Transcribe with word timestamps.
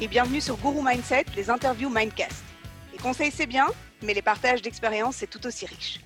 Et 0.00 0.08
bienvenue 0.08 0.40
sur 0.40 0.56
Guru 0.56 0.82
Mindset, 0.82 1.26
les 1.36 1.48
interviews 1.48 1.90
Mindcast. 1.90 2.42
Les 2.90 2.98
conseils 2.98 3.30
c'est 3.30 3.46
bien, 3.46 3.68
mais 4.02 4.14
les 4.14 4.22
partages 4.22 4.62
d'expériences 4.62 5.14
c'est 5.14 5.28
tout 5.28 5.46
aussi 5.46 5.64
riche. 5.64 6.00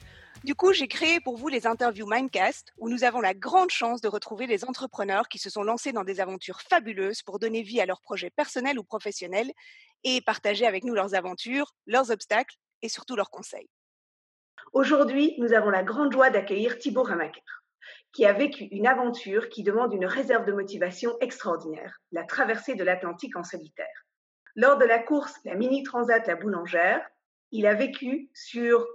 Du 0.44 0.54
coup, 0.54 0.74
j'ai 0.74 0.86
créé 0.86 1.18
pour 1.20 1.38
vous 1.38 1.48
les 1.48 1.66
interviews 1.66 2.06
Mindcast 2.06 2.74
où 2.76 2.90
nous 2.90 3.04
avons 3.04 3.22
la 3.22 3.32
grande 3.32 3.70
chance 3.70 4.02
de 4.02 4.08
retrouver 4.08 4.46
les 4.46 4.66
entrepreneurs 4.66 5.28
qui 5.28 5.38
se 5.38 5.48
sont 5.48 5.62
lancés 5.62 5.92
dans 5.92 6.04
des 6.04 6.20
aventures 6.20 6.60
fabuleuses 6.60 7.22
pour 7.22 7.38
donner 7.38 7.62
vie 7.62 7.80
à 7.80 7.86
leurs 7.86 8.02
projets 8.02 8.28
personnels 8.28 8.78
ou 8.78 8.84
professionnels 8.84 9.50
et 10.02 10.20
partager 10.20 10.66
avec 10.66 10.84
nous 10.84 10.92
leurs 10.92 11.14
aventures, 11.14 11.74
leurs 11.86 12.10
obstacles 12.10 12.56
et 12.82 12.90
surtout 12.90 13.16
leurs 13.16 13.30
conseils. 13.30 13.70
Aujourd'hui, 14.74 15.36
nous 15.38 15.54
avons 15.54 15.70
la 15.70 15.82
grande 15.82 16.12
joie 16.12 16.28
d'accueillir 16.28 16.78
Thibaut 16.78 17.04
Ramaker 17.04 17.63
qui 18.12 18.26
a 18.26 18.32
vécu 18.32 18.64
une 18.70 18.86
aventure 18.86 19.48
qui 19.48 19.62
demande 19.62 19.92
une 19.92 20.06
réserve 20.06 20.44
de 20.44 20.52
motivation 20.52 21.16
extraordinaire, 21.20 22.00
la 22.12 22.24
traversée 22.24 22.74
de 22.74 22.84
l'Atlantique 22.84 23.36
en 23.36 23.44
solitaire. 23.44 24.06
Lors 24.56 24.78
de 24.78 24.84
la 24.84 25.00
course 25.00 25.34
La 25.44 25.54
Mini 25.54 25.82
Transat 25.82 26.26
La 26.26 26.36
Boulangère, 26.36 27.04
il 27.50 27.66
a 27.66 27.74
vécu 27.74 28.30
sur 28.34 28.86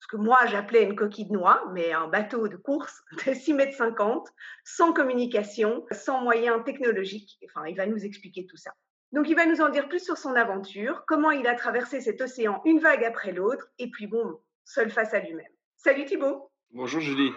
ce 0.00 0.06
que 0.08 0.16
moi 0.16 0.46
j'appelais 0.46 0.82
une 0.84 0.96
coquille 0.96 1.26
de 1.26 1.32
noix, 1.32 1.64
mais 1.72 1.92
un 1.92 2.08
bateau 2.08 2.48
de 2.48 2.56
course 2.56 3.02
de 3.26 3.34
6 3.34 3.54
mètres 3.54 3.76
50, 3.76 4.28
sans 4.64 4.92
communication, 4.92 5.84
sans 5.90 6.22
moyens 6.22 6.64
technologiques. 6.64 7.38
Enfin, 7.44 7.66
il 7.66 7.76
va 7.76 7.86
nous 7.86 8.04
expliquer 8.04 8.46
tout 8.46 8.56
ça. 8.56 8.72
Donc, 9.12 9.28
il 9.28 9.36
va 9.36 9.44
nous 9.44 9.60
en 9.60 9.68
dire 9.68 9.88
plus 9.88 10.02
sur 10.02 10.16
son 10.16 10.34
aventure, 10.34 11.04
comment 11.06 11.30
il 11.30 11.46
a 11.46 11.54
traversé 11.54 12.00
cet 12.00 12.20
océan 12.22 12.62
une 12.64 12.80
vague 12.80 13.04
après 13.04 13.32
l'autre, 13.32 13.68
et 13.78 13.90
puis 13.90 14.06
bon, 14.06 14.40
seul 14.64 14.90
face 14.90 15.12
à 15.12 15.20
lui-même. 15.20 15.52
Salut 15.76 16.06
Thibaut. 16.06 16.50
Bonjour 16.70 17.00
Julie. 17.00 17.32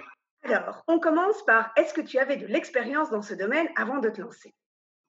Alors, 0.47 0.83
on 0.87 0.99
commence 0.99 1.43
par 1.43 1.71
est-ce 1.75 1.91
que 1.93 2.01
tu 2.01 2.19
avais 2.19 2.37
de 2.37 2.45
l'expérience 2.45 3.09
dans 3.09 3.23
ce 3.23 3.33
domaine 3.33 3.67
avant 3.75 3.97
de 3.97 4.09
te 4.09 4.21
lancer? 4.21 4.53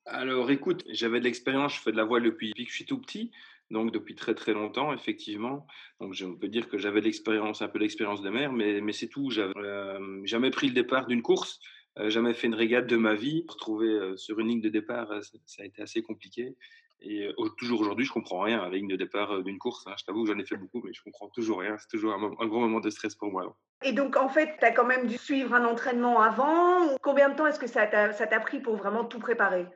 Alors, 0.06 0.50
écoute, 0.50 0.82
j'avais 0.88 1.18
de 1.18 1.24
l'expérience, 1.24 1.74
je 1.74 1.80
fais 1.80 1.92
de 1.92 1.96
la 1.98 2.04
voile 2.04 2.22
depuis 2.22 2.54
que 2.54 2.62
je 2.70 2.74
suis 2.74 2.86
tout 2.86 2.98
petit, 2.98 3.32
donc 3.70 3.92
depuis 3.92 4.14
très 4.14 4.34
très 4.34 4.54
longtemps, 4.54 4.94
effectivement. 4.94 5.66
Donc, 6.00 6.14
je 6.14 6.24
peux 6.24 6.48
dire 6.48 6.68
que 6.68 6.78
j'avais 6.78 7.02
l'expérience, 7.02 7.60
un 7.60 7.68
peu 7.68 7.78
d'expérience 7.78 8.22
de 8.22 8.30
mer, 8.30 8.50
mais, 8.50 8.80
mais 8.80 8.92
c'est 8.92 9.08
tout. 9.08 9.30
J'avais 9.30 9.52
euh, 9.56 10.24
jamais 10.24 10.50
pris 10.50 10.68
le 10.68 10.72
départ 10.72 11.06
d'une 11.06 11.22
course, 11.22 11.60
euh, 11.98 12.08
jamais 12.08 12.32
fait 12.32 12.46
une 12.46 12.54
régate 12.54 12.86
de 12.86 12.96
ma 12.96 13.14
vie. 13.14 13.44
Retrouver 13.46 13.88
euh, 13.88 14.16
sur 14.16 14.38
une 14.40 14.48
ligne 14.48 14.62
de 14.62 14.70
départ, 14.70 15.12
ça 15.44 15.62
a 15.62 15.66
été 15.66 15.82
assez 15.82 16.00
compliqué. 16.00 16.56
Et 17.00 17.28
toujours 17.58 17.80
aujourd'hui, 17.82 18.06
je 18.06 18.12
comprends 18.12 18.40
rien 18.40 18.60
à 18.60 18.68
la 18.68 18.76
ligne 18.76 18.88
de 18.88 18.96
départ 18.96 19.42
d'une 19.42 19.58
course. 19.58 19.86
Hein. 19.86 19.94
Je 19.98 20.04
t'avoue 20.04 20.24
que 20.24 20.32
j'en 20.32 20.38
ai 20.38 20.46
fait 20.46 20.56
beaucoup, 20.56 20.82
mais 20.82 20.92
je 20.92 21.02
comprends 21.02 21.28
toujours 21.28 21.60
rien. 21.60 21.76
C'est 21.78 21.88
toujours 21.88 22.14
un, 22.14 22.22
un, 22.22 22.46
gros 22.46 22.60
moment 22.60 22.80
de 22.80 22.90
stress 22.90 23.14
pour 23.14 23.30
moi. 23.30 23.56
Et 23.84 23.92
donc, 23.92 24.16
en 24.16 24.28
fait, 24.28 24.56
tu 24.58 24.64
as 24.64 24.72
quand 24.72 24.86
même 24.86 25.06
dû 25.06 25.18
suivre 25.18 25.54
un 25.54 25.64
entraînement 25.64 26.22
avant. 26.22 26.96
Combien 27.02 27.28
de 27.28 27.36
temps 27.36 27.46
est-ce 27.46 27.60
que 27.60 27.66
ça 27.66 27.86
t'a 27.86 28.40
pris 28.40 28.60
pour 28.60 28.76
vraiment 28.76 29.04
tout 29.04 29.18
préparer? 29.18 29.66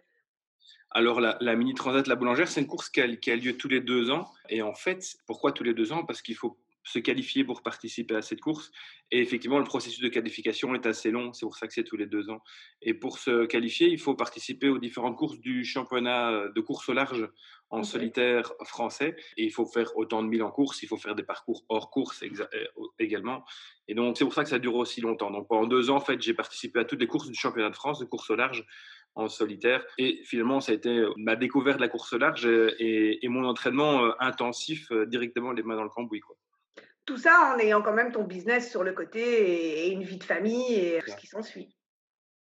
Alors, 0.92 1.20
la, 1.20 1.56
Mini 1.56 1.74
Transat 1.74 2.06
La 2.06 2.16
Boulangère, 2.16 2.48
c'est 2.48 2.60
une 2.60 2.66
course 2.66 2.88
qui 2.88 3.00
a, 3.00 3.16
qui 3.16 3.30
a, 3.30 3.36
lieu 3.36 3.56
tous 3.56 3.68
les 3.68 3.80
deux 3.80 4.10
ans. 4.10 4.26
Et 4.48 4.62
en 4.62 4.74
fait, 4.74 5.04
pourquoi 5.26 5.52
tous 5.52 5.62
les 5.62 5.74
deux 5.74 5.92
ans? 5.92 6.04
Parce 6.04 6.22
qu'il 6.22 6.36
faut 6.36 6.58
se 6.82 6.98
qualifier 6.98 7.44
pour 7.44 7.62
participer 7.62 8.16
à 8.16 8.22
cette 8.22 8.40
course. 8.40 8.70
Et 9.10 9.20
effectivement, 9.20 9.58
le 9.58 9.64
processus 9.64 10.00
de 10.00 10.08
qualification 10.08 10.74
est 10.74 10.86
assez 10.86 11.10
long, 11.10 11.32
c'est 11.32 11.46
pour 11.46 11.56
ça 11.56 11.66
que 11.66 11.72
c'est 11.72 11.84
tous 11.84 11.96
les 11.96 12.06
deux 12.06 12.30
ans. 12.30 12.40
Et 12.82 12.94
pour 12.94 13.18
se 13.18 13.46
qualifier, 13.46 13.88
il 13.88 13.98
faut 13.98 14.14
participer 14.14 14.68
aux 14.68 14.78
différentes 14.78 15.16
courses 15.16 15.38
du 15.40 15.64
championnat 15.64 16.48
de 16.48 16.60
course 16.60 16.88
au 16.88 16.92
large 16.92 17.28
en 17.70 17.82
solitaire 17.84 18.52
français. 18.64 19.16
Et 19.36 19.44
il 19.44 19.50
faut 19.50 19.66
faire 19.66 19.96
autant 19.96 20.22
de 20.22 20.28
milles 20.28 20.42
en 20.42 20.50
course, 20.50 20.82
il 20.82 20.86
faut 20.86 20.96
faire 20.96 21.14
des 21.14 21.22
parcours 21.22 21.64
hors 21.68 21.90
course 21.90 22.22
euh, 22.22 22.66
également. 22.98 23.44
Et 23.88 23.94
donc, 23.94 24.16
c'est 24.16 24.24
pour 24.24 24.34
ça 24.34 24.42
que 24.42 24.50
ça 24.50 24.58
dure 24.58 24.74
aussi 24.74 25.00
longtemps. 25.00 25.30
Donc, 25.30 25.48
pendant 25.48 25.66
deux 25.66 25.90
ans, 25.90 25.96
en 25.96 26.00
fait, 26.00 26.20
j'ai 26.20 26.34
participé 26.34 26.80
à 26.80 26.84
toutes 26.84 27.00
les 27.00 27.06
courses 27.06 27.28
du 27.28 27.34
championnat 27.34 27.70
de 27.70 27.76
France 27.76 28.00
de 28.00 28.04
course 28.04 28.30
au 28.30 28.36
large 28.36 28.64
en 29.14 29.28
solitaire. 29.28 29.84
Et 29.98 30.20
finalement, 30.24 30.60
ça 30.60 30.72
a 30.72 30.74
été 30.74 30.90
euh, 30.90 31.12
ma 31.16 31.36
découverte 31.36 31.78
de 31.78 31.82
la 31.82 31.88
course 31.88 32.12
au 32.12 32.18
large 32.18 32.46
et, 32.46 33.24
et 33.24 33.28
mon 33.28 33.44
entraînement 33.44 34.04
euh, 34.04 34.12
intensif 34.20 34.92
directement 35.08 35.52
les 35.52 35.62
mains 35.62 35.76
dans 35.76 35.84
le 35.84 35.90
cambouis. 35.90 36.20
Quoi. 36.20 36.36
Tout 37.10 37.16
ça 37.16 37.52
en 37.52 37.58
ayant 37.58 37.82
quand 37.82 37.92
même 37.92 38.12
ton 38.12 38.22
business 38.22 38.70
sur 38.70 38.84
le 38.84 38.92
côté 38.92 39.88
et, 39.88 39.90
une 39.90 40.04
vie 40.04 40.16
de 40.16 40.22
famille 40.22 40.74
et 40.74 41.00
ce 41.04 41.16
qui 41.16 41.26
s'ensuit. 41.26 41.74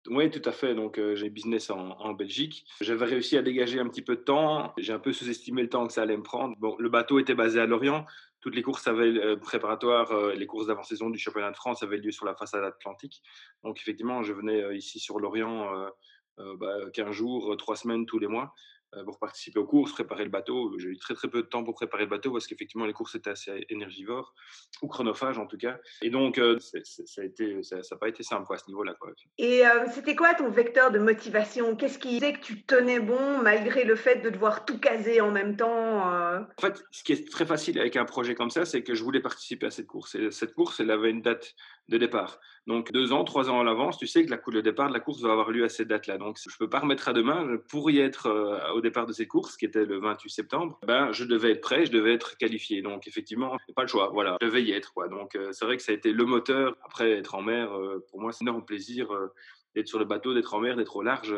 Oui, 0.07 0.29
tout 0.29 0.41
à 0.43 0.51
fait. 0.51 0.75
Donc, 0.75 0.99
j'ai 1.13 1.29
business 1.29 1.69
en, 1.69 2.11
Belgique. 2.11 2.65
J'avais 2.81 3.05
réussi 3.05 3.37
à 3.37 3.43
dégager 3.43 3.79
un 3.79 3.87
petit 3.87 4.01
peu 4.01 4.17
de 4.17 4.21
temps. 4.23 4.73
J'ai 4.77 4.91
un 4.91 4.99
peu 4.99 5.13
sous-estimé 5.13 5.61
le 5.61 5.69
temps 5.69 5.87
que 5.87 5.93
ça 5.93 6.01
allait 6.01 6.17
me 6.17 6.21
prendre. 6.21 6.57
Bon, 6.57 6.75
le 6.79 6.89
bateau 6.89 7.17
était 7.17 7.33
basé 7.33 7.61
à 7.61 7.65
Lorient. 7.65 8.05
Toutes 8.41 8.53
les 8.53 8.61
courses 8.61 8.85
avaient, 8.89 9.37
préparatoires, 9.37 10.13
les 10.35 10.47
courses 10.47 10.67
d'avant-saison 10.67 11.09
du 11.09 11.17
championnat 11.17 11.51
de 11.51 11.55
France 11.55 11.81
avaient 11.81 11.95
lieu 11.95 12.11
sur 12.11 12.25
la 12.25 12.35
façade 12.35 12.65
atlantique. 12.65 13.23
Donc, 13.63 13.79
effectivement, 13.79 14.21
je 14.21 14.33
venais 14.33 14.75
ici 14.75 14.99
sur 14.99 15.17
Lorient 15.17 15.89
bah, 16.37 16.75
15 16.93 17.11
jours, 17.11 17.55
3 17.55 17.77
semaines 17.77 18.05
tous 18.05 18.19
les 18.19 18.27
mois. 18.27 18.53
Euh, 18.97 19.05
pour 19.05 19.19
participer 19.19 19.57
aux 19.57 19.65
courses, 19.65 19.93
préparer 19.93 20.25
le 20.25 20.29
bateau. 20.29 20.77
J'ai 20.77 20.89
eu 20.89 20.97
très 20.97 21.13
très 21.13 21.29
peu 21.29 21.43
de 21.43 21.47
temps 21.47 21.63
pour 21.63 21.75
préparer 21.75 22.03
le 22.03 22.09
bateau 22.09 22.33
parce 22.33 22.45
qu'effectivement 22.45 22.85
les 22.85 22.91
courses 22.91 23.15
étaient 23.15 23.29
assez 23.29 23.65
énergivores 23.69 24.35
ou 24.81 24.87
chronophages 24.89 25.37
en 25.37 25.45
tout 25.45 25.57
cas. 25.57 25.77
Et 26.01 26.09
donc 26.09 26.37
euh, 26.37 26.59
ça 26.59 27.21
a 27.21 27.23
été, 27.23 27.63
ça 27.63 27.77
n'a 27.77 27.97
pas 27.97 28.09
été 28.09 28.21
simple 28.21 28.53
à 28.53 28.57
ce 28.57 28.67
niveau-là. 28.67 28.93
Et 29.37 29.65
euh, 29.65 29.85
c'était 29.93 30.17
quoi 30.17 30.33
ton 30.33 30.49
vecteur 30.49 30.91
de 30.91 30.99
motivation? 30.99 31.73
Qu'est-ce 31.77 31.99
qui 31.99 32.19
faisait 32.19 32.33
que 32.33 32.41
tu 32.41 32.63
tenais 32.63 32.99
bon 32.99 33.37
malgré 33.41 33.85
le 33.85 33.95
fait 33.95 34.17
de 34.17 34.29
devoir 34.29 34.65
tout 34.65 34.77
caser 34.77 35.21
en 35.21 35.31
même 35.31 35.55
temps 35.55 36.01
En 36.01 36.45
fait, 36.59 36.83
ce 36.91 37.05
qui 37.05 37.13
est 37.13 37.31
très 37.31 37.45
facile 37.45 37.79
avec 37.79 37.95
un 37.95 38.03
projet 38.03 38.35
comme 38.35 38.49
ça, 38.49 38.65
c'est 38.65 38.83
que 38.83 38.93
je 38.93 39.03
voulais 39.05 39.21
participer 39.21 39.67
à 39.67 39.71
cette 39.71 39.87
course. 39.87 40.15
Et 40.15 40.31
cette 40.31 40.53
course, 40.53 40.81
elle 40.81 40.91
avait 40.91 41.11
une 41.11 41.21
date 41.21 41.55
de 41.87 41.97
départ. 41.97 42.39
Donc 42.67 42.91
deux 42.91 43.11
ans, 43.11 43.23
trois 43.23 43.49
ans 43.49 43.59
à 43.59 43.63
l'avance, 43.63 43.97
tu 43.97 44.07
sais 44.07 44.25
que 44.25 44.29
la, 44.29 44.39
le 44.45 44.61
départ 44.61 44.87
de 44.87 44.93
la 44.93 44.99
course 44.99 45.21
va 45.21 45.31
avoir 45.31 45.49
lieu 45.49 45.63
à 45.63 45.69
cette 45.69 45.87
date-là. 45.87 46.17
Donc 46.17 46.37
je 46.39 46.49
ne 46.49 46.57
peux 46.59 46.69
pas 46.69 46.79
remettre 46.79 47.07
à 47.07 47.13
demain. 47.13 47.57
Pour 47.69 47.89
y 47.89 47.99
être 47.99 48.29
au 48.75 48.81
départ 48.81 49.05
de 49.05 49.13
cette 49.13 49.27
course, 49.27 49.57
qui 49.57 49.65
était 49.65 49.85
le 49.85 49.99
28 49.99 50.29
septembre, 50.29 50.79
ben, 50.85 51.11
je 51.11 51.25
devais 51.25 51.51
être 51.51 51.61
prêt, 51.61 51.85
je 51.85 51.91
devais 51.91 52.13
être 52.13 52.37
qualifié. 52.37 52.81
Donc, 52.81 53.07
effectivement, 53.07 53.57
pas 53.75 53.83
le 53.83 53.87
choix. 53.87 54.09
Voilà, 54.13 54.37
je 54.41 54.47
devais 54.47 54.63
y 54.63 54.71
être. 54.71 54.93
Donc, 55.09 55.35
euh, 55.35 55.51
c'est 55.51 55.65
vrai 55.65 55.77
que 55.77 55.83
ça 55.83 55.91
a 55.91 55.95
été 55.95 56.11
le 56.11 56.25
moteur. 56.25 56.75
Après, 56.83 57.11
être 57.11 57.35
en 57.35 57.41
mer, 57.41 57.73
euh, 57.73 58.05
pour 58.09 58.21
moi, 58.21 58.31
c'est 58.31 58.43
un 58.43 58.47
énorme 58.47 58.65
plaisir 58.65 59.11
euh, 59.11 59.27
d'être 59.75 59.87
sur 59.87 59.99
le 59.99 60.05
bateau, 60.05 60.33
d'être 60.33 60.53
en 60.53 60.59
mer, 60.59 60.75
d'être 60.75 60.95
au 60.95 61.01
large 61.01 61.35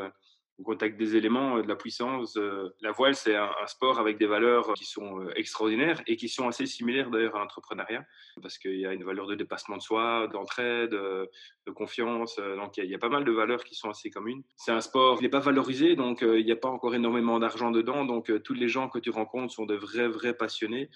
au 0.60 0.64
contact 0.64 0.98
des 0.98 1.16
éléments, 1.16 1.60
de 1.60 1.68
la 1.68 1.76
puissance. 1.76 2.38
La 2.82 2.92
voile, 2.92 3.16
c'est 3.16 3.36
un, 3.36 3.50
sport 3.68 4.00
avec 4.00 4.18
des 4.18 4.28
valeurs 4.28 4.74
qui 4.74 4.86
sont 4.86 5.28
extraordinaires 5.36 6.02
et 6.06 6.16
qui 6.16 6.30
sont 6.30 6.48
assez 6.48 6.66
similaires 6.66 7.10
d'ailleurs 7.10 7.36
à 7.36 7.40
l'entrepreneuriat, 7.40 8.06
parce 8.42 8.58
qu'il 8.58 8.80
y 8.80 8.86
a 8.86 8.94
une 8.94 9.04
valeur 9.04 9.26
de 9.28 9.36
dépassement 9.36 9.78
de 9.78 9.82
soi, 9.82 10.28
d'entraide, 10.32 10.92
de 10.92 11.72
confiance. 11.74 12.36
Donc 12.38 12.78
il 12.78 12.86
y, 12.86 12.96
a, 12.96 13.00
pas 13.00 13.10
mal 13.10 13.26
de 13.26 13.32
valeurs 13.32 13.64
qui 13.64 13.76
sont 13.76 13.90
assez 13.90 14.10
communes. 14.10 14.44
C'est 14.56 14.72
un 14.72 14.82
sport 14.82 15.18
qui 15.18 15.24
n'est 15.24 15.30
pas 15.30 15.40
valorisé, 15.40 15.96
donc 15.96 16.22
il 16.22 16.46
n'y 16.46 16.52
a 16.52 16.56
pas 16.56 16.70
encore 16.70 16.94
énormément 16.94 17.40
d'argent 17.40 17.72
dedans. 17.72 18.06
Donc 18.06 18.32
tous 18.44 18.54
les 18.54 18.68
gens 18.68 18.90
que 18.90 19.00
tu 19.00 19.10
rencontres 19.10 19.54
sont 19.54 19.66
de 19.66 19.76
vrais, 19.76 20.08
vrais 20.08 20.36
passionnés. 20.36 20.90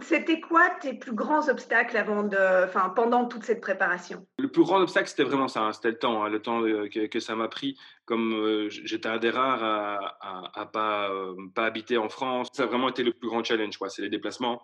C'était 0.00 0.40
quoi 0.40 0.70
tes 0.80 0.92
plus 0.92 1.12
grands 1.12 1.48
obstacles 1.48 1.96
avant 1.96 2.24
de, 2.24 2.64
enfin, 2.64 2.90
pendant 2.90 3.26
toute 3.26 3.44
cette 3.44 3.60
préparation? 3.60 4.26
Le 4.38 4.50
plus 4.50 4.62
grand 4.62 4.80
obstacle, 4.80 5.08
c'était 5.08 5.22
vraiment 5.22 5.46
ça, 5.46 5.62
hein, 5.62 5.72
c'était 5.72 5.90
le 5.90 5.98
temps, 5.98 6.24
hein, 6.24 6.28
le 6.28 6.42
temps 6.42 6.62
euh, 6.62 6.88
que, 6.88 7.20
ça 7.20 7.36
m'a 7.36 7.46
pris. 7.46 7.78
Comme 8.04 8.34
euh, 8.34 8.68
j'étais 8.68 9.08
un 9.08 9.18
des 9.18 9.30
rares 9.30 9.62
à, 9.62 10.60
à, 10.60 10.66
pas, 10.66 11.10
euh, 11.10 11.36
pas 11.54 11.66
habiter 11.66 11.96
en 11.96 12.08
France, 12.08 12.48
ça 12.52 12.64
a 12.64 12.66
vraiment 12.66 12.88
été 12.88 13.04
le 13.04 13.12
plus 13.12 13.28
grand 13.28 13.44
challenge. 13.44 13.78
C'est 13.88 14.02
les 14.02 14.10
déplacements, 14.10 14.62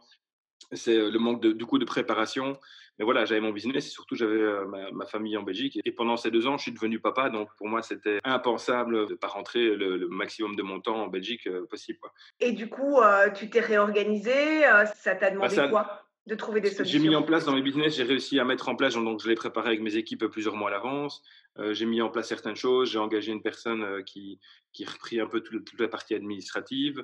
c'est 0.72 0.96
le 0.96 1.18
manque 1.18 1.42
de, 1.42 1.52
du 1.52 1.66
coup 1.66 1.78
de 1.78 1.84
préparation. 1.84 2.58
Mais 2.98 3.04
voilà, 3.04 3.24
j'avais 3.24 3.40
mon 3.40 3.50
business 3.50 3.86
et 3.86 3.90
surtout 3.90 4.14
j'avais 4.14 4.44
ma, 4.92 5.06
famille 5.06 5.36
en 5.36 5.42
Belgique. 5.42 5.80
Et 5.84 5.92
pendant 5.92 6.18
ces 6.18 6.30
deux 6.30 6.46
ans, 6.46 6.58
je 6.58 6.64
suis 6.64 6.72
devenu 6.72 7.00
papa, 7.00 7.30
donc 7.30 7.48
pour 7.56 7.66
moi 7.66 7.80
c'était 7.80 8.18
impensable 8.24 9.06
de 9.06 9.12
ne 9.12 9.16
pas 9.16 9.28
rentrer 9.28 9.74
le, 9.74 10.06
maximum 10.08 10.54
de 10.54 10.62
mon 10.62 10.80
temps 10.80 11.04
en 11.04 11.06
Belgique 11.06 11.48
possible. 11.70 11.98
Quoi. 11.98 12.12
Et 12.40 12.52
du 12.52 12.68
coup, 12.68 13.00
tu 13.34 13.48
t'es 13.48 13.60
réorganisé, 13.60 14.62
ça 14.96 15.14
t'a 15.14 15.30
demandé 15.30 15.56
bah, 15.56 15.68
quoi 15.68 16.02
de 16.26 16.34
trouver 16.34 16.60
des 16.60 16.70
solutions 16.70 16.98
J'ai 17.00 17.08
mis 17.08 17.16
en 17.16 17.22
place 17.22 17.46
dans 17.46 17.54
mes 17.54 17.62
business, 17.62 17.96
j'ai 17.96 18.02
réussi 18.02 18.38
à 18.38 18.44
mettre 18.44 18.68
en 18.68 18.76
place, 18.76 18.94
donc 18.94 19.22
je 19.22 19.28
l'ai 19.28 19.34
préparé 19.34 19.68
avec 19.68 19.80
mes 19.80 19.96
équipes 19.96 20.26
plusieurs 20.26 20.54
mois 20.54 20.68
à 20.68 20.72
l'avance. 20.72 21.22
j'ai 21.70 21.86
mis 21.86 22.02
en 22.02 22.10
place 22.10 22.28
certaines 22.28 22.56
choses, 22.56 22.90
j'ai 22.90 22.98
engagé 22.98 23.32
une 23.32 23.42
personne 23.42 24.04
qui, 24.04 24.38
qui 24.72 24.84
repris 24.84 25.20
un 25.20 25.26
peu 25.26 25.40
toute 25.40 25.80
la 25.80 25.88
partie 25.88 26.14
administrative. 26.14 27.02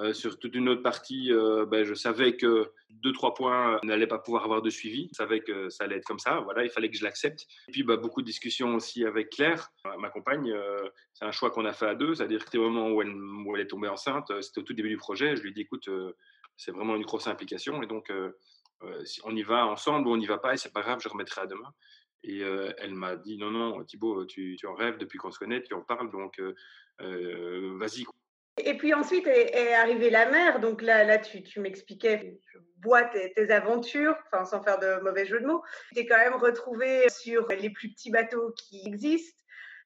Euh, 0.00 0.14
sur 0.14 0.38
toute 0.38 0.54
une 0.54 0.68
autre 0.68 0.82
partie, 0.82 1.30
euh, 1.32 1.66
ben, 1.66 1.84
je 1.84 1.92
savais 1.92 2.36
que 2.36 2.72
deux, 2.88 3.12
trois 3.12 3.34
points 3.34 3.78
n'allaient 3.82 4.06
pas 4.06 4.18
pouvoir 4.18 4.44
avoir 4.44 4.62
de 4.62 4.70
suivi. 4.70 5.08
Je 5.12 5.16
savais 5.16 5.40
que 5.40 5.68
ça 5.68 5.84
allait 5.84 5.96
être 5.96 6.06
comme 6.06 6.18
ça. 6.18 6.40
Voilà, 6.40 6.64
il 6.64 6.70
fallait 6.70 6.90
que 6.90 6.96
je 6.96 7.04
l'accepte. 7.04 7.46
Et 7.68 7.72
puis, 7.72 7.82
bah, 7.82 7.96
beaucoup 7.96 8.22
de 8.22 8.26
discussions 8.26 8.74
aussi 8.74 9.04
avec 9.04 9.30
Claire, 9.30 9.70
ma 9.98 10.08
compagne. 10.08 10.50
Euh, 10.52 10.88
c'est 11.12 11.24
un 11.24 11.32
choix 11.32 11.50
qu'on 11.50 11.66
a 11.66 11.72
fait 11.72 11.86
à 11.86 11.94
deux. 11.94 12.14
C'est-à-dire 12.14 12.44
que 12.44 12.56
au 12.56 12.70
moment 12.70 12.90
où 12.90 13.02
elle, 13.02 13.62
est 13.62 13.66
tombée 13.66 13.88
enceinte, 13.88 14.32
c'était 14.40 14.60
au 14.60 14.64
tout 14.64 14.72
début 14.72 14.88
du 14.88 14.96
projet. 14.96 15.36
Je 15.36 15.42
lui 15.42 15.50
ai 15.50 15.52
dit, 15.52 15.62
écoute, 15.62 15.88
c'est 16.56 16.72
vraiment 16.72 16.96
une 16.96 17.04
grosse 17.04 17.26
implication. 17.26 17.82
Et 17.82 17.86
donc, 17.86 18.10
on 19.24 19.36
y 19.36 19.42
va 19.42 19.66
ensemble 19.66 20.08
ou 20.08 20.12
on 20.12 20.16
n'y 20.16 20.26
va 20.26 20.38
pas, 20.38 20.54
et 20.54 20.56
c'est 20.56 20.72
pas 20.72 20.80
grave, 20.80 21.00
je 21.02 21.08
remettrai 21.08 21.42
à 21.42 21.46
demain. 21.46 21.72
Et 22.22 22.40
elle 22.40 22.94
m'a 22.94 23.16
dit, 23.16 23.36
non, 23.36 23.50
non, 23.50 23.84
Thibaut, 23.84 24.24
tu, 24.24 24.58
en 24.66 24.74
rêves 24.74 24.98
depuis 24.98 25.18
qu'on 25.18 25.30
se 25.30 25.38
connaît, 25.38 25.62
tu 25.62 25.74
en 25.74 25.82
parles, 25.82 26.10
donc 26.10 26.40
vas-y. 26.98 28.06
Et 28.64 28.76
puis 28.76 28.94
ensuite 28.94 29.26
est, 29.26 29.74
arrivée 29.74 30.10
la 30.10 30.30
mer. 30.30 30.60
Donc 30.60 30.82
là, 30.82 31.18
tu, 31.18 31.60
m'expliquais, 31.60 32.38
tu 32.50 32.58
bois 32.78 33.04
tes, 33.04 33.50
aventures, 33.50 34.16
enfin, 34.26 34.44
sans 34.44 34.62
faire 34.62 34.78
de 34.78 35.02
mauvais 35.02 35.26
jeu 35.26 35.40
de 35.40 35.46
mots. 35.46 35.62
Tu 35.88 35.94
t'es 35.94 36.06
quand 36.06 36.18
même 36.18 36.34
retrouvé 36.34 37.08
sur 37.08 37.46
les 37.48 37.70
plus 37.70 37.90
petits 37.90 38.10
bateaux 38.10 38.52
qui 38.56 38.82
existent. 38.86 39.38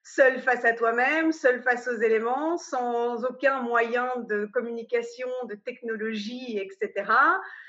seul 0.03 0.39
face 0.39 0.63
à 0.65 0.73
toi-même, 0.73 1.31
seul 1.31 1.61
face 1.63 1.87
aux 1.87 1.99
éléments, 1.99 2.57
sans 2.57 3.25
aucun 3.25 3.61
moyen 3.61 4.11
de 4.29 4.45
communication, 4.45 5.29
de 5.49 5.55
technologie, 5.55 6.59
etc. 6.59 7.11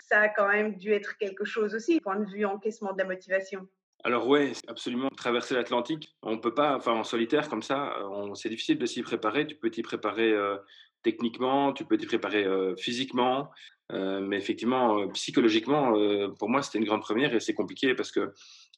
Ça 0.09 0.21
a 0.21 0.29
quand 0.29 0.49
même 0.49 0.77
dû 0.77 0.93
être 0.93 1.17
quelque 1.19 1.45
chose 1.45 1.75
aussi, 1.75 2.01
point 2.01 2.17
de 2.17 2.31
vue 2.31 2.45
encaissement 2.45 2.93
de 2.93 2.99
la 2.99 3.05
motivation. 3.05 3.67
Alors 4.07 4.29
ouais, 4.29 4.53
absolument. 4.69 5.09
Traverser 5.17 5.55
l'Atlantique, 5.55 6.17
on 6.23 6.39
peut 6.39 6.55
pas, 6.55 6.77
enfin 6.77 6.93
en 6.93 7.03
solitaire 7.03 7.49
comme 7.49 7.63
ça, 7.63 7.97
c'est 8.35 8.49
difficile 8.49 8.79
de 8.79 8.87
s'y 8.87 9.03
préparer. 9.03 9.49
Tu 9.49 9.57
peux 9.57 9.69
t'y 9.69 9.83
préparer 9.83 10.31
euh, 10.31 10.57
techniquement, 11.03 11.73
tu 11.73 11.85
peux 11.85 11.97
t'y 11.97 12.07
préparer 12.07 12.47
physiquement, 12.79 13.51
mais 13.93 14.37
effectivement, 14.37 15.09
psychologiquement, 15.11 15.95
pour 16.39 16.49
moi, 16.49 16.63
c'était 16.63 16.79
une 16.79 16.85
grande 16.85 17.03
première 17.03 17.35
et 17.35 17.41
c'est 17.41 17.55
compliqué 17.55 17.95
parce 17.95 18.11
que 18.11 18.33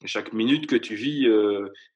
chaque 0.05 0.33
minute 0.33 0.67
que 0.69 0.77
tu 0.77 0.95
vis 0.95 1.27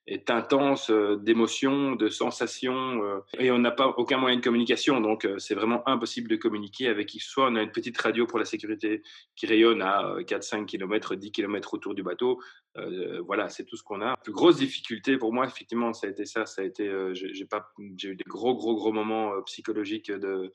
est 0.07 0.31
intense 0.31 0.91
d'émotions, 1.21 1.95
de 1.95 2.09
sensations, 2.09 3.23
et 3.39 3.51
on 3.51 3.59
n'a 3.59 3.71
pas 3.71 3.89
aucun 3.99 4.17
moyen 4.17 4.37
de 4.37 4.43
communication, 4.43 5.01
donc 5.01 5.29
c'est 5.39 5.55
vraiment 5.55 5.87
impossible 5.89 6.29
de 6.29 6.37
communiquer 6.37 6.89
avec 6.89 7.09
qui 7.09 7.19
que 7.19 7.25
ce 7.25 7.31
soit. 7.31 7.49
On 7.49 7.57
a 7.57 7.63
une 7.63 7.71
petite 7.71 8.01
radio 8.01 8.27
pour 8.27 8.39
la 8.39 8.45
sécurité 8.45 9.03
qui 9.37 9.47
rayonne 9.47 9.83
à 9.83 10.17
4-5 10.21 10.67
km, 10.67 11.15
10 11.15 11.33
km 11.33 11.75
autour 11.75 11.95
du 11.95 12.03
bateau. 12.03 12.41
Voilà, 13.27 13.49
c'est 13.49 13.65
tout 13.65 13.77
ce 13.77 13.83
qu'on 13.83 14.01
a. 14.01 14.11
La 14.11 14.17
plus 14.17 14.33
grosse 14.33 14.57
difficulté 14.57 15.19
pour 15.19 15.33
moi, 15.33 15.47
effectivement, 15.47 15.93
ça 15.93 16.07
a 16.07 16.11
été 16.11 16.25
ça. 16.25 16.47
Ça 16.47 16.63
a 16.63 16.65
été, 16.65 16.91
j'ai 17.15 17.45
pas, 17.45 17.73
j'ai 17.97 18.11
eu 18.11 18.17
des 18.17 18.25
gros, 18.27 18.55
gros, 18.55 18.75
gros 18.75 18.93
moments 18.93 19.41
psychologiques 19.43 20.11
de 20.11 20.53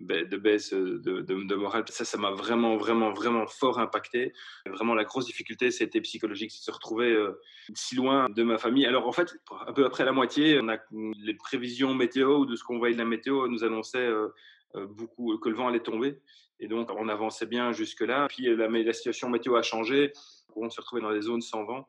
de 0.00 0.36
baisse 0.36 0.72
de, 0.72 0.98
de, 0.98 1.54
morale. 1.54 1.84
Ça, 1.88 2.04
ça 2.04 2.18
m'a 2.18 2.30
vraiment, 2.30 2.76
vraiment, 2.76 3.12
vraiment 3.12 3.46
fort 3.46 3.78
impacté. 3.78 4.32
Vraiment, 4.66 4.94
la 4.94 5.04
grosse 5.04 5.26
difficulté, 5.26 5.70
c'était 5.70 6.00
psychologique, 6.00 6.50
c'est 6.50 6.60
de 6.60 6.64
se 6.64 6.70
retrouver 6.70 7.12
euh, 7.12 7.38
si 7.74 7.96
loin 7.96 8.28
de 8.28 8.42
ma 8.42 8.58
famille. 8.58 8.86
Alors, 8.86 9.06
en 9.06 9.12
fait, 9.12 9.34
un 9.66 9.72
peu 9.72 9.84
après 9.84 10.04
la 10.04 10.12
moitié, 10.12 10.58
on 10.60 10.68
a 10.68 10.78
les 10.90 11.34
prévisions 11.34 11.94
météo 11.94 12.46
de 12.46 12.56
ce 12.56 12.64
qu'on 12.64 12.78
voyait 12.78 12.94
de 12.94 12.98
la 12.98 13.04
météo 13.06 13.46
nous 13.48 13.64
annonçaient 13.64 13.98
euh, 13.98 14.28
euh, 14.76 14.86
beaucoup 14.86 15.36
que 15.38 15.48
le 15.48 15.56
vent 15.56 15.68
allait 15.68 15.80
tomber. 15.80 16.18
Et 16.60 16.68
donc, 16.68 16.90
on 16.90 17.08
avançait 17.08 17.46
bien 17.46 17.72
jusque-là. 17.72 18.26
Puis, 18.28 18.54
la 18.54 18.92
situation 18.92 19.30
météo 19.30 19.56
a 19.56 19.62
changé. 19.62 20.12
On 20.56 20.70
se 20.70 20.80
retrouvait 20.80 21.02
dans 21.02 21.12
des 21.12 21.22
zones 21.22 21.42
sans 21.42 21.64
vent. 21.64 21.88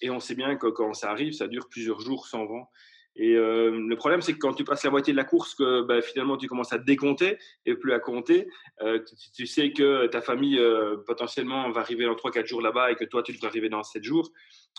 Et 0.00 0.10
on 0.10 0.20
sait 0.20 0.34
bien 0.34 0.56
que 0.56 0.66
quand 0.66 0.94
ça 0.94 1.10
arrive, 1.10 1.32
ça 1.32 1.46
dure 1.46 1.68
plusieurs 1.68 2.00
jours 2.00 2.26
sans 2.26 2.46
vent. 2.46 2.68
Et 3.14 3.34
euh, 3.34 3.70
le 3.70 3.96
problème, 3.96 4.22
c'est 4.22 4.32
que 4.32 4.38
quand 4.38 4.54
tu 4.54 4.64
passes 4.64 4.84
la 4.84 4.90
moitié 4.90 5.12
de 5.12 5.18
la 5.18 5.24
course, 5.24 5.54
que 5.54 5.82
bah, 5.82 6.00
finalement 6.00 6.38
tu 6.38 6.48
commences 6.48 6.72
à 6.72 6.78
décompter 6.78 7.38
et 7.66 7.74
plus 7.74 7.92
à 7.92 7.98
compter, 7.98 8.48
euh, 8.80 9.00
tu, 9.34 9.46
sais 9.46 9.72
que 9.72 10.06
ta 10.06 10.22
famille 10.22 10.58
euh, 10.58 10.96
potentiellement 11.06 11.70
va 11.70 11.82
arriver 11.82 12.06
dans 12.06 12.14
3-4 12.14 12.46
jours 12.46 12.62
là-bas 12.62 12.90
et 12.90 12.96
que 12.96 13.04
toi 13.04 13.22
tu 13.22 13.36
dois 13.36 13.50
arriver 13.50 13.68
dans 13.68 13.82
7 13.82 14.02
jours 14.02 14.30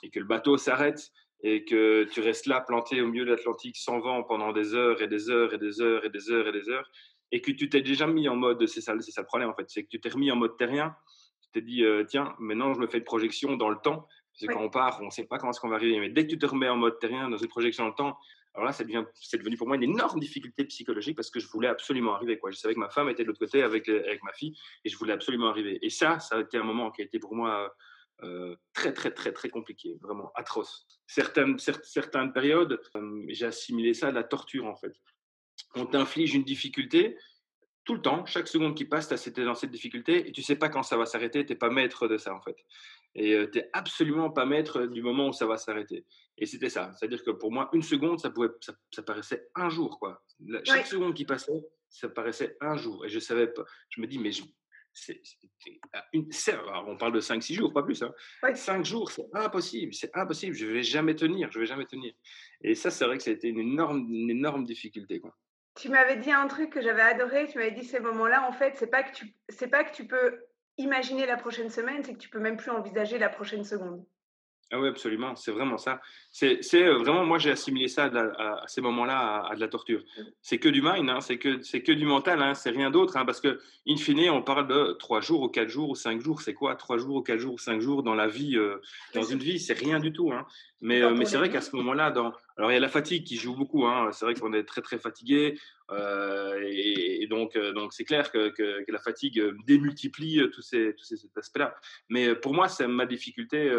et 0.01 0.09
que 0.09 0.19
le 0.19 0.25
bateau 0.25 0.57
s'arrête 0.57 1.11
et 1.43 1.63
que 1.63 2.05
tu 2.05 2.21
restes 2.21 2.47
là 2.47 2.61
planté 2.61 3.01
au 3.01 3.07
milieu 3.07 3.25
de 3.25 3.31
l'Atlantique 3.31 3.77
sans 3.77 3.99
vent 3.99 4.23
pendant 4.23 4.51
des 4.51 4.73
heures 4.73 5.01
et 5.01 5.07
des 5.07 5.29
heures 5.29 5.53
et 5.53 5.59
des 5.59 5.81
heures 5.81 6.03
et 6.03 6.09
des 6.09 6.31
heures 6.31 6.47
et 6.47 6.51
des 6.51 6.69
heures 6.69 6.89
et 7.31 7.41
que 7.41 7.51
tu 7.51 7.69
t'es 7.69 7.81
déjà 7.81 8.07
mis 8.07 8.27
en 8.29 8.35
mode, 8.35 8.65
c'est 8.67 8.81
ça, 8.81 8.93
ça 8.99 9.21
le 9.21 9.27
problème 9.27 9.49
en 9.49 9.55
fait, 9.55 9.65
c'est 9.67 9.83
que 9.83 9.89
tu 9.89 9.99
t'es 9.99 10.09
remis 10.09 10.31
en 10.31 10.35
mode 10.35 10.55
terrien, 10.57 10.95
t'es 11.53 11.61
dit 11.61 11.83
tiens, 12.07 12.35
maintenant 12.39 12.73
je 12.73 12.79
me 12.79 12.87
fais 12.87 12.97
une 12.97 13.03
projection 13.03 13.55
dans 13.55 13.69
le 13.69 13.77
temps 13.77 14.07
parce 14.33 14.47
que 14.47 14.53
quand 14.53 14.63
on 14.63 14.69
part, 14.69 14.99
on 15.01 15.05
ne 15.05 15.11
sait 15.11 15.25
pas 15.25 15.37
comment 15.37 15.51
est-ce 15.51 15.59
qu'on 15.59 15.69
va 15.69 15.75
arriver. 15.75 15.99
Mais 15.99 16.09
dès 16.09 16.25
que 16.25 16.31
tu 16.31 16.39
te 16.39 16.45
remets 16.45 16.69
en 16.69 16.75
mode 16.75 16.97
terrien, 16.99 17.29
dans 17.29 17.37
une 17.37 17.47
projection 17.47 17.83
dans 17.83 17.89
le 17.89 17.95
temps, 17.95 18.17
alors 18.55 18.65
là, 18.65 18.71
c'est 18.71 19.37
devenu 19.37 19.57
pour 19.57 19.67
moi 19.67 19.75
une 19.75 19.83
énorme 19.83 20.19
difficulté 20.19 20.65
psychologique 20.65 21.15
parce 21.15 21.31
que 21.31 21.39
je 21.39 21.47
voulais 21.47 21.67
absolument 21.67 22.15
arriver. 22.15 22.37
Quoi. 22.37 22.51
Je 22.51 22.57
savais 22.57 22.75
que 22.75 22.79
ma 22.79 22.89
femme 22.89 23.09
était 23.09 23.23
de 23.23 23.27
l'autre 23.27 23.39
côté 23.39 23.63
avec, 23.63 23.89
avec 23.89 24.23
ma 24.23 24.33
fille 24.33 24.55
et 24.85 24.89
je 24.89 24.97
voulais 24.97 25.13
absolument 25.13 25.49
arriver. 25.49 25.79
Et 25.81 25.89
ça, 25.89 26.19
ça 26.19 26.37
a 26.37 26.41
été 26.41 26.57
un 26.57 26.63
moment 26.63 26.91
qui 26.91 27.01
a 27.01 27.05
été 27.05 27.19
pour 27.19 27.35
moi 27.35 27.73
euh, 28.21 28.55
très, 28.73 28.93
très, 28.93 29.11
très, 29.11 29.31
très 29.31 29.49
compliqué, 29.49 29.97
vraiment 30.01 30.31
atroce. 30.35 30.87
Certaines, 31.07 31.57
certaines 31.57 32.31
périodes, 32.31 32.79
euh, 32.95 33.25
j'ai 33.29 33.45
assimilé 33.45 33.93
ça 33.93 34.09
à 34.09 34.11
la 34.11 34.23
torture 34.23 34.65
en 34.65 34.75
fait. 34.75 34.93
On 35.75 35.85
t'inflige 35.85 36.35
une 36.35 36.43
difficulté, 36.43 37.17
tout 37.85 37.95
le 37.95 38.01
temps, 38.01 38.25
chaque 38.25 38.47
seconde 38.47 38.75
qui 38.75 38.85
passe, 38.85 39.09
tu 39.09 39.43
dans 39.43 39.55
cette 39.55 39.71
difficulté 39.71 40.27
et 40.27 40.31
tu 40.31 40.41
sais 40.41 40.55
pas 40.55 40.69
quand 40.69 40.83
ça 40.83 40.97
va 40.97 41.05
s'arrêter, 41.05 41.45
tu 41.45 41.51
n'es 41.53 41.57
pas 41.57 41.69
maître 41.69 42.07
de 42.07 42.17
ça 42.17 42.33
en 42.33 42.41
fait. 42.41 42.55
Et 43.15 43.37
tu 43.51 43.59
n'es 43.59 43.69
absolument 43.73 44.31
pas 44.31 44.45
maître 44.45 44.85
du 44.85 45.01
moment 45.01 45.27
où 45.27 45.33
ça 45.33 45.45
va 45.45 45.57
s'arrêter. 45.57 46.05
Et 46.37 46.45
c'était 46.45 46.69
ça. 46.69 46.91
C'est-à-dire 46.93 47.23
que 47.23 47.31
pour 47.31 47.51
moi, 47.51 47.69
une 47.73 47.83
seconde, 47.83 48.19
ça, 48.19 48.29
pouvait, 48.29 48.49
ça, 48.61 49.03
paraissait 49.03 49.49
un 49.55 49.69
jour. 49.69 49.99
Quoi. 49.99 50.23
chaque 50.63 50.87
seconde 50.87 51.13
qui 51.13 51.25
passait, 51.25 51.61
ça 51.89 52.09
paraissait 52.09 52.57
un 52.61 52.77
jour. 52.77 53.05
Et 53.05 53.09
je 53.09 53.19
savais 53.19 53.47
pas. 53.47 53.63
Je 53.89 54.01
me 54.01 54.07
dis, 54.07 54.17
mais 54.17 54.31
je, 54.31 54.43
une, 56.13 56.29
on 56.87 56.97
parle 56.97 57.13
de 57.13 57.21
5-6 57.21 57.53
jours, 57.53 57.73
pas 57.73 57.83
plus. 57.83 58.01
Hein. 58.03 58.13
5 58.53 58.85
jours, 58.85 59.11
c'est 59.11 59.25
impossible, 59.33 59.93
c'est 59.93 60.15
impossible, 60.15 60.55
je 60.55 60.65
vais 60.65 60.83
jamais 60.83 61.15
tenir, 61.15 61.51
je 61.51 61.59
vais 61.59 61.65
jamais 61.65 61.85
tenir. 61.85 62.13
Et 62.61 62.75
ça, 62.75 62.91
c'est 62.91 63.05
vrai 63.05 63.17
que 63.17 63.23
ça 63.23 63.31
a 63.31 63.33
été 63.33 63.47
une 63.47 63.59
énorme, 63.59 64.07
une 64.09 64.29
énorme 64.29 64.63
difficulté. 64.63 65.19
Quoi. 65.19 65.35
Tu 65.75 65.89
m'avais 65.89 66.17
dit 66.17 66.31
un 66.31 66.47
truc 66.47 66.69
que 66.69 66.81
j'avais 66.81 67.01
adoré, 67.01 67.47
tu 67.47 67.57
m'avais 67.57 67.71
dit 67.71 67.83
ces 67.83 67.99
moments-là, 67.99 68.47
en 68.47 68.51
fait, 68.51 68.73
c'est 68.75 68.91
pas 68.91 69.03
que 69.03 69.15
tu, 69.15 69.33
c'est 69.49 69.67
pas 69.67 69.83
que 69.83 69.93
tu 69.93 70.05
peux 70.05 70.39
imaginer 70.77 71.25
la 71.25 71.37
prochaine 71.37 71.69
semaine, 71.69 72.03
c'est 72.03 72.13
que 72.13 72.19
tu 72.19 72.29
peux 72.29 72.39
même 72.39 72.57
plus 72.57 72.71
envisager 72.71 73.17
la 73.17 73.29
prochaine 73.29 73.63
seconde. 73.63 74.05
Ah 74.71 74.79
oui, 74.79 74.87
absolument, 74.87 75.35
c'est 75.35 75.51
vraiment 75.51 75.77
ça. 75.77 76.01
C'est 76.31 76.57
euh, 76.73 76.97
vraiment, 76.97 77.23
moi 77.25 77.37
j'ai 77.37 77.51
assimilé 77.51 77.87
ça 77.87 78.05
à, 78.05 78.63
ces 78.65 78.81
moments-là 78.81 79.45
à, 79.47 79.53
de 79.53 79.59
la 79.59 79.67
torture. 79.67 79.99
Mmh. 79.99 80.21
C'est 80.41 80.57
que 80.57 80.67
du 80.67 80.81
mind, 80.81 81.07
hein, 81.11 81.21
c'est 81.21 81.37
que, 81.37 81.59
que 81.77 81.91
du 81.91 82.05
mental, 82.05 82.41
hein, 82.41 82.55
c'est 82.55 82.71
rien 82.71 82.89
d'autre, 82.89 83.15
hein, 83.17 83.23
parce 83.23 83.39
que, 83.39 83.59
in 83.87 83.97
fine, 83.97 84.31
on 84.31 84.41
parle 84.41 84.67
de 84.67 84.93
trois 84.93 85.21
jours 85.21 85.43
ou 85.43 85.47
quatre 85.47 85.69
jours 85.69 85.91
ou 85.91 85.95
cinq 85.95 86.21
jours. 86.21 86.41
C'est 86.41 86.55
quoi 86.55 86.75
trois 86.75 86.97
jours 86.97 87.17
ou 87.17 87.21
quatre 87.21 87.37
jours 87.37 87.53
ou 87.53 87.59
cinq 87.59 87.81
jours 87.81 88.01
dans 88.01 88.15
la 88.15 88.27
vie 88.27 88.57
euh, 88.57 88.81
Dans 89.13 89.21
une 89.21 89.37
vie, 89.37 89.59
c'est 89.59 89.77
rien 89.77 89.99
du 89.99 90.11
tout. 90.11 90.31
Mais, 90.83 91.01
euh, 91.01 91.15
mais 91.15 91.25
c'est 91.25 91.37
vrai 91.37 91.49
qu'à 91.49 91.61
ce 91.61 91.75
moment-là, 91.75 92.11
dans... 92.11 92.33
alors 92.57 92.71
il 92.71 92.75
y 92.75 92.77
a 92.77 92.79
la 92.79 92.89
fatigue 92.89 93.23
qui 93.23 93.37
joue 93.37 93.55
beaucoup. 93.55 93.85
C'est 94.11 94.25
vrai 94.25 94.35
qu'on 94.35 94.53
est 94.53 94.63
très 94.63 94.81
très 94.81 94.99
fatigué. 94.99 95.57
et, 95.91 97.27
donc, 97.29 97.57
donc 97.57 97.93
c'est 97.93 98.03
clair 98.03 98.31
que, 98.31 98.49
que, 98.49 98.91
la 98.91 98.99
fatigue 98.99 99.41
démultiplie 99.65 100.49
tous 100.51 100.61
ces, 100.61 100.93
tous 100.95 101.05
ces 101.05 101.15
aspects-là. 101.35 101.75
Mais 102.09 102.35
pour 102.35 102.53
moi, 102.53 102.67
c'est 102.67 102.87
ma 102.87 103.05
difficulté 103.05 103.71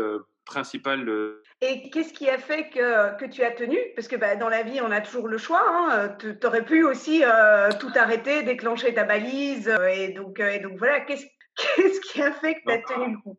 principal. 0.44 1.08
Euh, 1.08 1.42
et 1.60 1.90
qu'est-ce 1.90 2.12
qui 2.12 2.28
a 2.28 2.38
fait 2.38 2.68
que, 2.70 3.16
que, 3.16 3.24
tu 3.24 3.42
as 3.42 3.52
tenu? 3.52 3.78
Parce 3.96 4.08
que 4.08 4.16
bah, 4.16 4.36
dans 4.36 4.48
la 4.48 4.62
vie, 4.62 4.80
on 4.80 4.90
a 4.90 5.00
toujours 5.00 5.28
le 5.28 5.38
choix. 5.38 5.62
Hein. 5.66 6.16
Tu 6.18 6.46
aurais 6.46 6.64
pu 6.64 6.84
aussi 6.84 7.22
euh, 7.24 7.70
tout 7.80 7.92
arrêter, 7.94 8.42
déclencher 8.42 8.94
ta 8.94 9.04
balise. 9.04 9.68
Euh, 9.68 9.86
et, 9.88 10.08
donc, 10.10 10.40
et 10.40 10.61
donc 10.61 10.78
voilà, 10.78 11.00
qu'est-ce 11.00 11.26
qu'est-ce 11.76 12.00
qui 12.00 12.23
a 12.23 12.32
fait 12.32 12.56
que 12.56 12.61
tu 12.66 12.73
as 12.73 12.78
tenu 12.82 13.12
le 13.12 13.18
coup? 13.18 13.38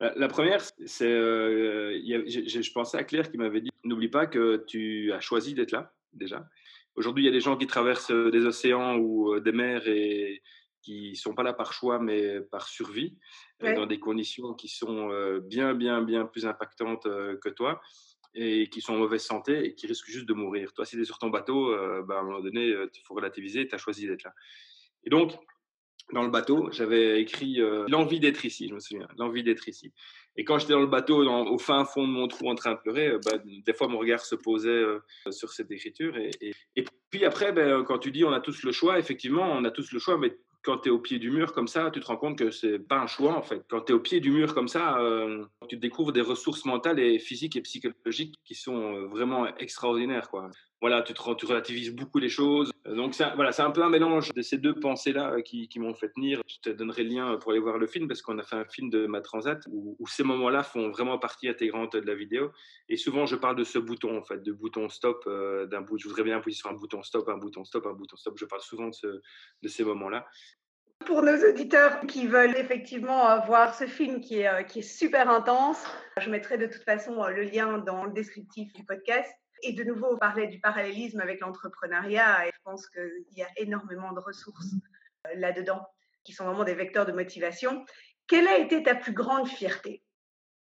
La, 0.00 0.28
première, 0.28 0.62
c'est. 0.86 1.08
je 1.08 2.72
pensais 2.72 2.98
à 2.98 3.04
Claire 3.04 3.30
qui 3.30 3.38
m'avait 3.38 3.60
dit 3.60 3.70
N'oublie 3.84 4.08
pas 4.08 4.26
que 4.26 4.64
tu 4.66 5.12
as 5.12 5.20
choisi 5.20 5.54
d'être 5.54 5.72
là, 5.72 5.92
déjà. 6.12 6.46
Aujourd'hui, 6.96 7.24
il 7.24 7.26
y 7.26 7.30
a 7.30 7.32
des 7.32 7.40
gens 7.40 7.56
qui 7.56 7.66
traversent 7.66 8.12
des 8.12 8.44
océans 8.46 8.96
ou 8.96 9.40
des 9.40 9.52
mers 9.52 9.86
et 9.88 10.42
qui 10.84 11.10
ne 11.10 11.14
sont 11.16 11.34
pas 11.34 11.42
là 11.42 11.54
par 11.54 11.72
choix, 11.72 11.98
mais 11.98 12.40
par 12.40 12.68
survie, 12.68 13.16
euh, 13.62 13.74
dans 13.74 13.86
des 13.86 13.98
conditions 13.98 14.54
qui 14.54 14.68
sont 14.68 15.10
euh, 15.10 15.40
bien, 15.40 15.74
bien, 15.74 16.02
bien 16.02 16.26
plus 16.26 16.46
impactantes 16.46 17.06
euh, 17.06 17.36
que 17.38 17.48
toi 17.48 17.80
et 18.34 18.68
qui 18.68 18.80
sont 18.80 18.94
en 18.94 18.98
mauvaise 18.98 19.22
santé 19.22 19.64
et 19.64 19.74
qui 19.74 19.86
risquent 19.86 20.10
juste 20.10 20.26
de 20.26 20.34
mourir. 20.34 20.72
Toi, 20.72 20.84
si 20.84 20.96
tu 20.96 21.02
es 21.02 21.04
sur 21.04 21.18
ton 21.18 21.30
bateau, 21.30 21.70
ben, 22.02 22.16
à 22.16 22.18
un 22.18 22.22
moment 22.24 22.40
donné, 22.40 22.66
il 22.66 23.00
faut 23.04 23.14
relativiser, 23.14 23.68
tu 23.68 23.76
as 23.76 23.78
choisi 23.78 24.08
d'être 24.08 24.24
là. 24.24 24.34
Et 25.04 25.10
donc, 25.10 25.38
dans 26.12 26.22
le 26.22 26.30
bateau, 26.30 26.68
j'avais 26.70 27.20
écrit 27.20 27.60
l'envie 27.88 28.20
d'être 28.20 28.44
ici, 28.44 28.68
je 28.68 28.74
me 28.74 28.80
souviens, 28.80 29.08
l'envie 29.16 29.42
d'être 29.42 29.68
ici. 29.68 29.92
Et 30.36 30.44
quand 30.44 30.58
j'étais 30.58 30.72
dans 30.72 30.80
le 30.80 30.86
bateau, 30.86 31.22
au 31.24 31.58
fin 31.58 31.84
fond 31.84 32.06
de 32.06 32.12
mon 32.12 32.28
trou 32.28 32.50
en 32.50 32.54
train 32.54 32.72
de 32.72 32.78
pleurer, 32.78 33.18
ben, 33.24 33.40
des 33.44 33.72
fois 33.72 33.88
mon 33.88 33.98
regard 33.98 34.20
se 34.20 34.34
posait 34.34 34.84
sur 35.30 35.50
cette 35.52 35.70
écriture. 35.70 36.16
Et, 36.16 36.84
puis 37.10 37.24
après, 37.24 37.52
ben, 37.52 37.84
quand 37.84 37.98
tu 37.98 38.10
dis 38.10 38.24
on 38.24 38.32
a 38.32 38.40
tous 38.40 38.62
le 38.64 38.72
choix, 38.72 38.98
effectivement, 38.98 39.50
on 39.50 39.64
a 39.64 39.70
tous 39.70 39.92
le 39.92 39.98
choix, 39.98 40.18
mais 40.18 40.36
quand 40.64 40.78
tu 40.78 40.88
es 40.88 40.92
au 40.92 40.98
pied 40.98 41.18
du 41.18 41.30
mur 41.30 41.52
comme 41.52 41.68
ça, 41.68 41.90
tu 41.90 42.00
te 42.00 42.06
rends 42.06 42.16
compte 42.16 42.38
que 42.38 42.50
c'est 42.50 42.78
pas 42.78 42.98
un 42.98 43.06
choix 43.06 43.36
en 43.36 43.42
fait. 43.42 43.62
Quand 43.68 43.82
tu 43.82 43.92
es 43.92 43.94
au 43.94 44.00
pied 44.00 44.20
du 44.20 44.30
mur 44.30 44.54
comme 44.54 44.68
ça, 44.68 44.98
euh, 44.98 45.44
tu 45.68 45.76
découvres 45.76 46.12
des 46.12 46.22
ressources 46.22 46.64
mentales 46.64 46.98
et 46.98 47.18
physiques 47.18 47.54
et 47.56 47.60
psychologiques 47.60 48.34
qui 48.44 48.54
sont 48.54 48.94
euh, 48.94 49.06
vraiment 49.06 49.46
extraordinaires 49.58 50.28
quoi. 50.30 50.50
Voilà, 50.84 51.00
tu, 51.00 51.14
relativises 51.46 51.94
beaucoup 51.94 52.18
les 52.18 52.28
choses. 52.28 52.70
Euh, 52.86 52.94
donc 52.94 53.14
voilà, 53.36 53.52
c'est 53.52 53.62
un 53.62 53.70
peu 53.70 53.82
un 53.82 53.88
mélange 53.88 54.34
de 54.34 54.42
ces 54.42 54.58
deux 54.58 54.74
pensées-là 54.74 55.40
qui, 55.40 55.66
m'ont 55.78 55.94
fait 55.94 56.10
tenir. 56.10 56.42
Je 56.46 56.58
te 56.58 56.68
donnerai 56.68 57.04
le 57.04 57.08
lien 57.08 57.38
pour 57.38 57.52
aller 57.52 57.60
voir 57.60 57.78
le 57.78 57.86
film 57.86 58.06
parce 58.06 58.20
qu'on 58.20 58.38
a 58.38 58.42
fait 58.42 58.56
un 58.56 58.66
film 58.66 58.90
de 58.90 59.06
ma 59.06 59.22
transat 59.22 59.66
où, 59.70 59.96
ces 60.06 60.24
moments-là 60.24 60.62
font 60.62 60.90
vraiment 60.90 61.18
partie 61.18 61.48
intégrante 61.48 61.96
de 61.96 62.06
la 62.06 62.14
vidéo. 62.14 62.52
Et 62.90 62.98
souvent, 62.98 63.24
je 63.24 63.34
parle 63.34 63.56
de 63.56 63.64
ce 63.64 63.78
bouton 63.78 64.18
en 64.18 64.22
fait, 64.22 64.42
de 64.42 64.52
bouton 64.52 64.90
stop, 64.90 65.24
d'un. 65.26 65.86
Je 65.96 66.06
voudrais 66.06 66.22
bien 66.22 66.36
appuyer 66.36 66.54
sur 66.54 66.68
un 66.68 66.74
bouton 66.74 67.02
stop, 67.02 67.30
un 67.30 67.38
bouton 67.38 67.64
stop, 67.64 67.86
un 67.86 67.94
bouton 67.94 68.16
stop. 68.16 68.36
Je 68.38 68.44
parle 68.44 68.60
souvent 68.60 68.90
de, 68.90 69.68
ces 69.68 69.84
moments-là. 69.84 70.26
Pour 71.06 71.22
nos 71.22 71.48
auditeurs 71.48 72.00
qui 72.06 72.26
veulent 72.26 72.58
effectivement 72.58 73.30
euh, 73.30 73.38
voir 73.46 73.74
ce 73.74 73.86
film 73.86 74.20
qui 74.20 74.40
est, 74.40 74.48
euh, 74.48 74.82
super 74.82 75.30
intense, 75.30 75.82
je 76.20 76.28
mettrai 76.28 76.58
de 76.58 76.66
toute 76.66 76.84
façon 76.84 77.22
euh, 77.22 77.30
le 77.30 77.44
lien 77.44 77.78
dans 77.78 78.04
le 78.04 78.12
descriptif 78.12 78.70
du 78.74 78.84
podcast. 78.84 79.34
Et 79.66 79.72
de 79.72 79.82
nouveau, 79.82 80.08
on 80.12 80.18
parlait 80.18 80.46
du 80.46 80.60
parallélisme 80.60 81.20
avec 81.20 81.40
l'entrepreneuriat 81.40 82.46
et 82.46 82.50
je 82.54 82.60
pense 82.64 82.86
qu'il 82.88 83.24
y 83.36 83.42
a 83.42 83.48
énormément 83.56 84.12
de 84.12 84.20
ressources 84.20 84.74
là-dedans 85.34 85.86
qui 86.22 86.32
sont 86.32 86.44
vraiment 86.44 86.64
des 86.64 86.74
vecteurs 86.74 87.06
de 87.06 87.12
motivation. 87.12 87.84
Quelle 88.26 88.46
a 88.46 88.58
été 88.58 88.82
ta 88.82 88.94
plus 88.94 89.12
grande 89.12 89.48
fierté? 89.48 90.02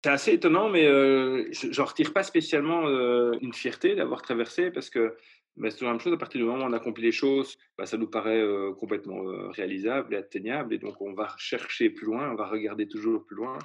C'est 0.03 0.11
assez 0.11 0.33
étonnant, 0.33 0.69
mais 0.69 0.85
euh, 0.85 1.47
je 1.51 1.79
n'en 1.79 1.85
retire 1.85 2.11
pas 2.13 2.23
spécialement 2.23 2.87
euh, 2.87 3.33
une 3.41 3.53
fierté 3.53 3.95
d'avoir 3.95 4.21
traversé 4.23 4.71
parce 4.71 4.89
que 4.89 5.15
bah, 5.57 5.69
c'est 5.69 5.77
toujours 5.77 5.89
la 5.89 5.93
même 5.93 6.01
chose. 6.01 6.13
À 6.13 6.17
partir 6.17 6.39
du 6.39 6.45
moment 6.45 6.65
où 6.65 6.67
on 6.67 6.73
accomplit 6.73 7.03
les 7.03 7.11
choses, 7.11 7.57
bah, 7.77 7.85
ça 7.85 7.97
nous 7.97 8.07
paraît 8.07 8.41
euh, 8.41 8.73
complètement 8.73 9.21
réalisable 9.51 10.15
et 10.15 10.17
atteignable. 10.17 10.73
Et 10.73 10.79
donc, 10.79 11.01
on 11.01 11.13
va 11.13 11.35
chercher 11.37 11.89
plus 11.89 12.05
loin, 12.05 12.31
on 12.31 12.35
va 12.35 12.47
regarder 12.47 12.87
toujours 12.87 13.25
plus 13.25 13.35
loin. 13.35 13.57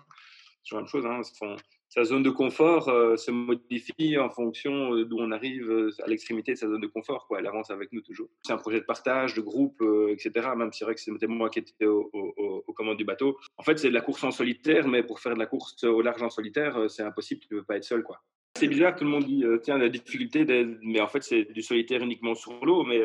C'est 0.62 0.70
toujours 0.70 0.78
la 0.78 0.82
même 0.82 1.24
chose. 1.24 1.42
Hein 1.42 1.56
sa 1.94 2.04
zone 2.04 2.22
de 2.22 2.30
confort 2.30 2.88
euh, 2.88 3.16
se 3.16 3.30
modifie 3.30 4.16
en 4.16 4.30
fonction 4.30 4.94
euh, 4.94 5.04
d'où 5.04 5.18
on 5.18 5.30
arrive 5.30 5.70
euh, 5.70 5.90
à 6.02 6.08
l'extrémité 6.08 6.52
de 6.54 6.56
sa 6.56 6.66
zone 6.66 6.80
de 6.80 6.86
confort. 6.86 7.26
Quoi. 7.26 7.40
Elle 7.40 7.46
avance 7.46 7.70
avec 7.70 7.92
nous 7.92 8.00
toujours. 8.00 8.28
C'est 8.44 8.54
un 8.54 8.56
projet 8.56 8.80
de 8.80 8.86
partage, 8.86 9.34
de 9.34 9.42
groupe, 9.42 9.84
etc. 10.08 10.48
Même 10.56 10.72
si 10.72 10.78
c'est 10.78 10.84
vrai 10.86 10.94
que 10.94 11.02
c'était 11.02 11.26
moi 11.26 11.50
qui 11.50 11.58
étais 11.58 11.84
aux 11.84 12.08
au, 12.14 12.72
commandes 12.72 12.96
du 12.96 13.04
bateau. 13.04 13.36
En 13.58 13.62
fait, 13.62 13.78
c'est 13.78 13.90
de 13.90 13.94
la 13.94 14.00
course 14.00 14.24
en 14.24 14.30
solitaire, 14.30 14.88
mais 14.88 15.02
pour 15.02 15.20
faire 15.20 15.34
de 15.34 15.38
la 15.38 15.44
course 15.44 15.84
au 15.84 16.00
large 16.00 16.22
en 16.22 16.30
solitaire, 16.30 16.88
c'est 16.88 17.02
impossible. 17.02 17.42
Tu 17.42 17.54
ne 17.54 17.60
peux 17.60 17.66
pas 17.66 17.76
être 17.76 17.84
seul. 17.84 18.02
quoi. 18.02 18.22
C'est 18.56 18.68
bizarre, 18.68 18.96
tout 18.96 19.04
le 19.04 19.10
monde 19.10 19.24
dit, 19.24 19.44
tiens, 19.62 19.76
la 19.76 19.90
difficulté, 19.90 20.46
mais 20.82 21.00
en 21.00 21.08
fait, 21.08 21.22
c'est 21.22 21.44
du 21.52 21.62
solitaire 21.62 22.02
uniquement 22.02 22.34
sur 22.34 22.64
l'eau. 22.64 22.84
Mais 22.84 23.02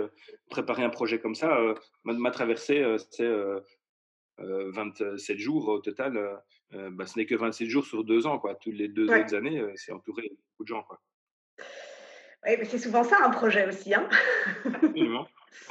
préparer 0.50 0.84
un 0.84 0.90
projet 0.90 1.20
comme 1.20 1.36
ça, 1.36 1.60
ma, 2.06 2.32
traversée, 2.32 2.86
c'est 3.12 3.30
27 4.40 5.38
jours 5.38 5.68
au 5.68 5.80
total 5.80 6.42
euh, 6.74 6.90
bah, 6.92 7.06
ce 7.06 7.18
n'est 7.18 7.26
que 7.26 7.36
27 7.36 7.68
jours 7.68 7.86
sur 7.86 8.04
deux 8.04 8.28
ans. 8.28 8.40
Quoi. 8.40 8.56
Toutes 8.56 8.76
les 8.76 8.88
deux 8.88 9.06
autres 9.06 9.36
années, 9.36 9.60
euh, 9.60 9.72
c'est 9.76 9.92
entouré 9.92 10.24
de 10.24 10.36
beaucoup 10.36 10.64
de 10.64 10.68
gens. 10.68 10.84
Quoi. 10.84 11.00
c'est 12.44 12.78
souvent 12.78 13.04
ça 13.04 13.18
un 13.24 13.30
projet 13.30 13.68
aussi. 13.68 13.94
Hein 13.94 14.10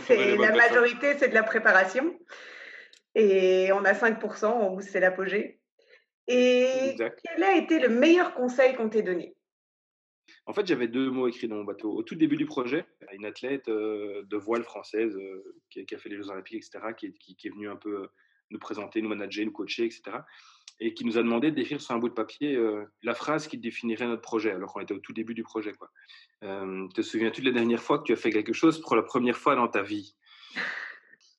c'est, 0.06 0.36
la 0.36 0.52
majorité, 0.52 1.18
c'est 1.18 1.28
de 1.28 1.34
la 1.34 1.42
préparation. 1.42 2.18
Et 3.14 3.70
on 3.72 3.84
a 3.84 3.92
5% 3.92 4.74
où 4.74 4.80
c'est 4.80 5.00
l'apogée. 5.00 5.60
Et 6.28 6.96
quel 6.96 7.44
a 7.44 7.56
été 7.56 7.78
le 7.78 7.88
meilleur 7.88 8.34
conseil 8.34 8.74
qu'on 8.74 8.88
t'ait 8.88 9.02
donné? 9.02 9.34
En 10.46 10.52
fait, 10.52 10.66
j'avais 10.66 10.88
deux 10.88 11.10
mots 11.10 11.28
écrits 11.28 11.48
dans 11.48 11.56
mon 11.56 11.64
bateau. 11.64 11.92
Au 11.92 12.02
tout 12.02 12.14
début 12.14 12.36
du 12.36 12.46
projet, 12.46 12.84
une 13.12 13.24
athlète 13.24 13.68
euh, 13.68 14.22
de 14.24 14.36
voile 14.36 14.64
française 14.64 15.16
qui, 15.70 15.86
a 15.92 15.98
fait 15.98 16.08
les 16.08 16.16
Jeux 16.16 16.30
Olympiques, 16.30 16.64
etc., 16.64 16.84
qui 16.96 17.36
est 17.44 17.50
venue 17.50 17.68
un 17.68 17.76
peu 17.76 18.08
nous 18.50 18.58
présenter, 18.58 19.02
nous 19.02 19.08
manager, 19.08 19.44
nous 19.44 19.52
coacher, 19.52 19.84
etc 19.84 20.18
et 20.80 20.94
qui 20.94 21.04
nous 21.04 21.18
a 21.18 21.22
demandé 21.22 21.50
de 21.50 21.56
décrire 21.56 21.80
sur 21.80 21.94
un 21.94 21.98
bout 21.98 22.08
de 22.08 22.14
papier 22.14 22.54
euh, 22.54 22.84
la 23.02 23.14
phrase 23.14 23.48
qui 23.48 23.58
définirait 23.58 24.06
notre 24.06 24.22
projet, 24.22 24.50
alors 24.50 24.72
qu'on 24.72 24.80
était 24.80 24.94
au 24.94 24.98
tout 24.98 25.12
début 25.12 25.34
du 25.34 25.42
projet. 25.42 25.72
Quoi. 25.72 25.90
Euh, 26.44 26.86
te 26.88 27.02
souviens-tu 27.02 27.40
de 27.40 27.46
la 27.46 27.52
dernière 27.52 27.82
fois 27.82 27.98
que 27.98 28.04
tu 28.04 28.12
as 28.12 28.16
fait 28.16 28.30
quelque 28.30 28.52
chose 28.52 28.80
pour 28.80 28.94
la 28.94 29.02
première 29.02 29.38
fois 29.38 29.54
dans 29.56 29.68
ta 29.68 29.82
vie? 29.82 30.14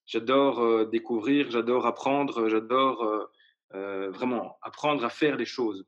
J'adore 0.06 0.62
euh, 0.62 0.86
découvrir, 0.86 1.52
j'adore 1.52 1.86
apprendre, 1.86 2.50
j'adore 2.50 3.30
vraiment 3.70 4.58
apprendre 4.62 5.04
à 5.04 5.10
faire 5.10 5.36
des 5.36 5.46
choses 5.46 5.86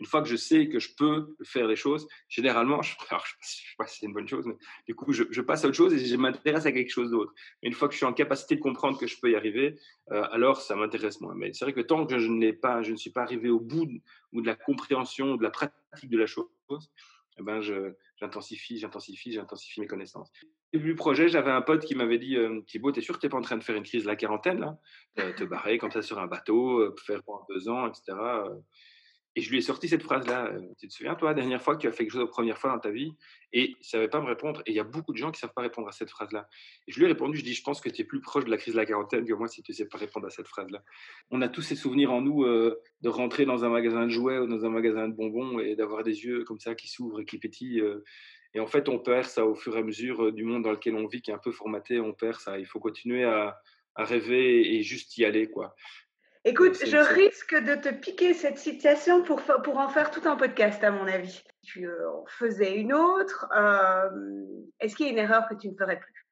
une 0.00 0.06
fois 0.06 0.22
que 0.22 0.28
je 0.28 0.36
sais 0.36 0.68
que 0.68 0.78
je 0.78 0.94
peux 0.96 1.36
faire 1.44 1.66
les 1.66 1.76
choses, 1.76 2.08
généralement, 2.28 2.80
je, 2.80 2.94
ne 2.94 3.18
sais 3.42 3.62
pas 3.76 3.86
si 3.86 4.00
c'est 4.00 4.06
une 4.06 4.14
bonne 4.14 4.26
chose, 4.26 4.46
mais 4.46 4.56
du 4.86 4.94
coup, 4.94 5.12
je, 5.12 5.40
passe 5.42 5.64
à 5.64 5.68
autre 5.68 5.76
chose 5.76 5.92
et 5.92 6.04
je 6.04 6.16
m'intéresse 6.16 6.64
à 6.64 6.72
quelque 6.72 6.90
chose 6.90 7.10
d'autre. 7.10 7.34
Une 7.62 7.74
fois 7.74 7.86
que 7.86 7.92
je 7.92 7.98
suis 7.98 8.06
en 8.06 8.14
capacité 8.14 8.56
de 8.56 8.60
comprendre 8.60 8.98
que 8.98 9.06
je 9.06 9.20
peux 9.20 9.30
y 9.30 9.36
arriver, 9.36 9.78
euh, 10.10 10.24
alors 10.32 10.60
ça 10.62 10.74
m'intéresse 10.74 11.20
moins. 11.20 11.34
Mais 11.34 11.52
c'est 11.52 11.66
vrai 11.66 11.74
que 11.74 11.80
tant 11.82 12.06
que 12.06 12.18
je 12.18 12.28
ne, 12.28 12.96
suis 12.96 13.10
pas 13.10 13.22
arrivé 13.22 13.50
au 13.50 13.60
bout 13.60 13.84
de, 13.84 14.00
ou 14.32 14.40
de 14.40 14.46
la 14.46 14.56
compréhension, 14.56 15.36
de 15.36 15.42
la 15.42 15.50
pratique 15.50 16.10
de 16.10 16.18
la 16.18 16.26
chose, 16.26 16.48
eh 17.38 17.42
ben 17.42 17.60
j'intensifie, 18.16 18.78
j'intensifie, 18.78 19.32
j'intensifie 19.32 19.80
mes 19.80 19.86
connaissances. 19.86 20.30
Au 20.42 20.78
début 20.78 20.90
du 20.90 20.94
projet, 20.94 21.28
j'avais 21.28 21.50
un 21.50 21.62
pote 21.62 21.84
qui 21.84 21.94
m'avait 21.94 22.18
dit 22.18 22.36
euh, 22.36 22.60
Thibaut, 22.66 22.92
t'es 22.92 23.00
sûr 23.00 23.16
que 23.16 23.20
t'es 23.20 23.28
pas 23.28 23.38
en 23.38 23.42
train 23.42 23.56
de 23.56 23.64
faire 23.64 23.76
une 23.76 23.82
crise 23.82 24.04
de 24.04 24.08
la 24.08 24.16
quarantaine 24.16 24.60
là? 24.60 24.78
Te 25.36 25.44
barrer 25.44 25.76
comme 25.76 25.90
ça 25.90 26.00
sur 26.00 26.18
un 26.18 26.26
bateau, 26.26 26.78
euh, 26.78 26.94
faire 27.04 27.22
pendant 27.22 27.44
deux 27.50 27.68
ans, 27.68 27.86
etc. 27.86 28.16
Et 29.36 29.42
je 29.42 29.50
lui 29.50 29.58
ai 29.58 29.60
sorti 29.60 29.88
cette 29.88 30.02
phrase-là. 30.02 30.46
Euh, 30.46 30.60
tu 30.78 30.88
te 30.88 30.92
souviens, 30.92 31.14
toi, 31.14 31.28
la 31.28 31.34
dernière 31.34 31.62
fois 31.62 31.76
que 31.76 31.82
tu 31.82 31.86
as 31.86 31.92
fait 31.92 32.04
quelque 32.04 32.12
chose 32.12 32.22
la 32.22 32.26
première 32.26 32.58
fois 32.58 32.70
dans 32.70 32.80
ta 32.80 32.90
vie 32.90 33.14
Et 33.52 33.70
il 33.70 33.76
ne 33.78 33.84
savait 33.84 34.08
pas 34.08 34.20
me 34.20 34.26
répondre. 34.26 34.60
Et 34.66 34.72
il 34.72 34.74
y 34.74 34.80
a 34.80 34.84
beaucoup 34.84 35.12
de 35.12 35.18
gens 35.18 35.30
qui 35.30 35.36
ne 35.36 35.42
savent 35.42 35.54
pas 35.54 35.62
répondre 35.62 35.86
à 35.86 35.92
cette 35.92 36.10
phrase-là. 36.10 36.48
Et 36.88 36.92
je 36.92 36.98
lui 36.98 37.04
ai 37.04 37.08
répondu, 37.08 37.38
je 37.38 37.44
dis, 37.44 37.54
je 37.54 37.62
pense 37.62 37.80
que 37.80 37.88
tu 37.88 38.02
es 38.02 38.04
plus 38.04 38.20
proche 38.20 38.44
de 38.44 38.50
la 38.50 38.56
crise 38.56 38.74
de 38.74 38.78
la 38.78 38.86
quarantaine 38.86 39.24
que 39.24 39.32
moi 39.32 39.46
si 39.46 39.62
tu 39.62 39.70
ne 39.70 39.76
sais 39.76 39.86
pas 39.86 39.98
répondre 39.98 40.26
à 40.26 40.30
cette 40.30 40.48
phrase-là. 40.48 40.82
On 41.30 41.42
a 41.42 41.48
tous 41.48 41.62
ces 41.62 41.76
souvenirs 41.76 42.12
en 42.12 42.22
nous 42.22 42.42
euh, 42.42 42.80
de 43.02 43.08
rentrer 43.08 43.44
dans 43.44 43.64
un 43.64 43.68
magasin 43.68 44.04
de 44.04 44.10
jouets 44.10 44.38
ou 44.38 44.46
dans 44.46 44.64
un 44.64 44.70
magasin 44.70 45.08
de 45.08 45.14
bonbons 45.14 45.60
et 45.60 45.76
d'avoir 45.76 46.02
des 46.02 46.24
yeux 46.24 46.42
comme 46.44 46.58
ça 46.58 46.74
qui 46.74 46.88
s'ouvrent 46.88 47.20
et 47.20 47.24
qui 47.24 47.38
pétillent. 47.38 47.80
Euh. 47.80 48.04
et 48.54 48.60
en 48.60 48.66
fait, 48.66 48.88
on 48.88 48.98
perd 48.98 49.26
ça 49.26 49.46
au 49.46 49.54
fur 49.54 49.76
et 49.76 49.78
à 49.78 49.82
mesure 49.84 50.32
du 50.32 50.42
monde 50.42 50.64
dans 50.64 50.72
lequel 50.72 50.96
on 50.96 51.06
vit, 51.06 51.22
qui 51.22 51.30
est 51.30 51.34
un 51.34 51.38
peu 51.38 51.52
formaté. 51.52 52.00
On 52.00 52.12
perd 52.14 52.40
ça. 52.40 52.58
Il 52.58 52.66
faut 52.66 52.80
continuer 52.80 53.22
à, 53.22 53.60
à 53.94 54.04
rêver 54.04 54.74
et 54.74 54.82
juste 54.82 55.16
y 55.18 55.24
aller. 55.24 55.48
quoi. 55.48 55.76
Écoute, 56.44 56.78
je 56.82 56.96
risque 56.96 57.54
de 57.54 57.74
te 57.74 57.92
piquer 57.92 58.32
cette 58.32 58.56
situation 58.56 59.22
pour, 59.22 59.42
pour 59.42 59.78
en 59.78 59.88
faire 59.88 60.10
tout 60.10 60.26
un 60.26 60.36
podcast, 60.36 60.82
à 60.82 60.90
mon 60.90 61.06
avis. 61.06 61.42
Tu 61.62 61.86
euh, 61.86 62.10
en 62.10 62.24
faisais 62.26 62.76
une 62.76 62.94
autre. 62.94 63.46
Euh, 63.54 64.08
est-ce 64.80 64.96
qu'il 64.96 65.06
y 65.06 65.08
a 65.10 65.12
une 65.12 65.18
erreur 65.18 65.46
que 65.48 65.54
tu 65.54 65.68
ne 65.68 65.74
ferais 65.74 66.00
plus? 66.00 66.26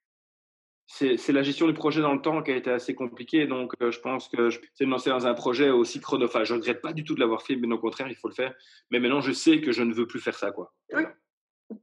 C'est 0.86 1.32
la 1.32 1.42
gestion 1.42 1.66
du 1.66 1.74
projet 1.74 2.00
dans 2.00 2.14
le 2.14 2.22
temps 2.22 2.42
qui 2.42 2.50
a 2.50 2.56
été 2.56 2.70
assez 2.70 2.94
compliquée. 2.94 3.46
Donc, 3.46 3.74
euh, 3.82 3.90
je 3.90 4.00
pense 4.00 4.28
que 4.28 4.48
c'est 4.72 4.86
de 4.86 4.90
lancer 4.90 5.10
dans 5.10 5.26
un 5.26 5.34
projet 5.34 5.68
aussi 5.68 6.00
chronophage. 6.00 6.48
Je 6.48 6.54
ne 6.54 6.58
regrette 6.60 6.80
pas 6.80 6.94
du 6.94 7.04
tout 7.04 7.14
de 7.14 7.20
l'avoir 7.20 7.42
fait, 7.42 7.56
mais 7.56 7.70
au 7.70 7.78
contraire, 7.78 8.08
il 8.08 8.16
faut 8.16 8.28
le 8.28 8.34
faire. 8.34 8.54
Mais 8.90 8.98
maintenant, 8.98 9.20
je 9.20 9.32
sais 9.32 9.60
que 9.60 9.72
je 9.72 9.82
ne 9.82 9.92
veux 9.92 10.06
plus 10.06 10.20
faire 10.20 10.38
ça. 10.38 10.50
Quoi. 10.50 10.72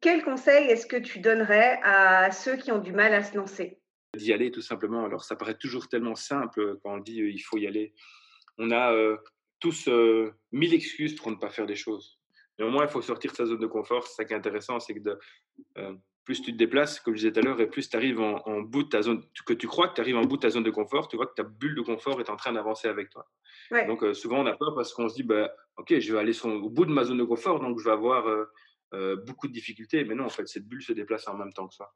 Quel 0.01 0.23
conseil 0.23 0.65
est-ce 0.65 0.87
que 0.87 0.97
tu 0.97 1.19
donnerais 1.19 1.79
à 1.83 2.31
ceux 2.31 2.55
qui 2.55 2.71
ont 2.71 2.79
du 2.79 2.91
mal 2.91 3.13
à 3.13 3.21
se 3.21 3.37
lancer? 3.37 3.79
D'y 4.15 4.33
aller 4.33 4.51
tout 4.51 4.61
simplement. 4.61 5.05
Alors 5.05 5.23
ça 5.23 5.35
paraît 5.35 5.57
toujours 5.57 5.87
tellement 5.87 6.15
simple 6.15 6.77
quand 6.81 6.95
on 6.95 6.99
dit 6.99 7.17
il 7.17 7.39
faut 7.39 7.57
y 7.57 7.67
aller. 7.67 7.93
On 8.57 8.71
a 8.71 8.93
tous 9.59 9.89
mille 10.51 10.73
excuses 10.73 11.15
pour 11.15 11.31
ne 11.31 11.35
pas 11.35 11.49
faire 11.49 11.65
des 11.65 11.75
choses. 11.75 12.19
Néanmoins, 12.57 12.85
il 12.85 12.89
faut 12.89 13.01
sortir 13.01 13.31
de 13.31 13.35
sa 13.35 13.45
zone 13.45 13.59
de 13.59 13.67
confort. 13.67 14.07
C'est 14.07 14.15
ça 14.15 14.25
qui 14.25 14.33
est 14.33 14.37
intéressant, 14.37 14.79
c'est 14.79 14.93
que 14.93 14.99
de, 14.99 15.19
plus 16.23 16.41
tu 16.41 16.51
te 16.51 16.57
déplaces, 16.57 16.99
comme 16.99 17.15
je 17.15 17.19
disais 17.19 17.31
tout 17.31 17.39
à 17.39 17.43
l'heure, 17.43 17.61
et 17.61 17.69
plus 17.69 17.89
tu 17.89 17.95
arrives 17.95 18.19
en, 18.19 18.61
bout 18.61 18.83
de 18.83 18.89
ta 18.89 19.01
zone, 19.01 19.23
que 19.45 19.53
tu 19.53 19.67
crois 19.67 19.87
que 19.89 19.95
tu 19.95 20.01
arrives 20.01 20.17
en 20.17 20.23
bout 20.23 20.37
de 20.37 20.41
ta 20.41 20.49
zone 20.49 20.63
de 20.63 20.71
confort, 20.71 21.07
tu 21.07 21.17
vois 21.17 21.27
que 21.27 21.35
ta 21.35 21.43
bulle 21.43 21.75
de 21.75 21.81
confort 21.81 22.19
est 22.19 22.29
en 22.29 22.35
train 22.35 22.53
d'avancer 22.53 22.87
avec 22.87 23.09
toi. 23.09 23.27
Donc 23.87 24.03
souvent 24.15 24.39
on 24.39 24.45
a 24.45 24.55
peur 24.55 24.73
parce 24.75 24.93
qu'on 24.93 25.07
se 25.07 25.15
dit, 25.15 25.23
bah, 25.23 25.53
ok, 25.77 25.99
je 25.99 26.13
vais 26.13 26.19
aller 26.19 26.45
au 26.45 26.69
bout 26.69 26.85
de 26.85 26.91
ma 26.91 27.03
zone 27.03 27.17
de 27.17 27.23
confort, 27.23 27.59
donc 27.59 27.79
je 27.79 27.85
vais 27.85 27.91
avoir 27.91 28.25
beaucoup 29.25 29.47
de 29.47 29.53
difficultés. 29.53 30.03
Mais 30.03 30.15
non, 30.15 30.25
en 30.25 30.29
fait, 30.29 30.47
cette 30.47 30.67
bulle 30.67 30.81
se 30.81 30.93
déplace 30.93 31.27
en 31.27 31.37
même 31.37 31.53
temps 31.53 31.67
que 31.67 31.75
ça 31.75 31.91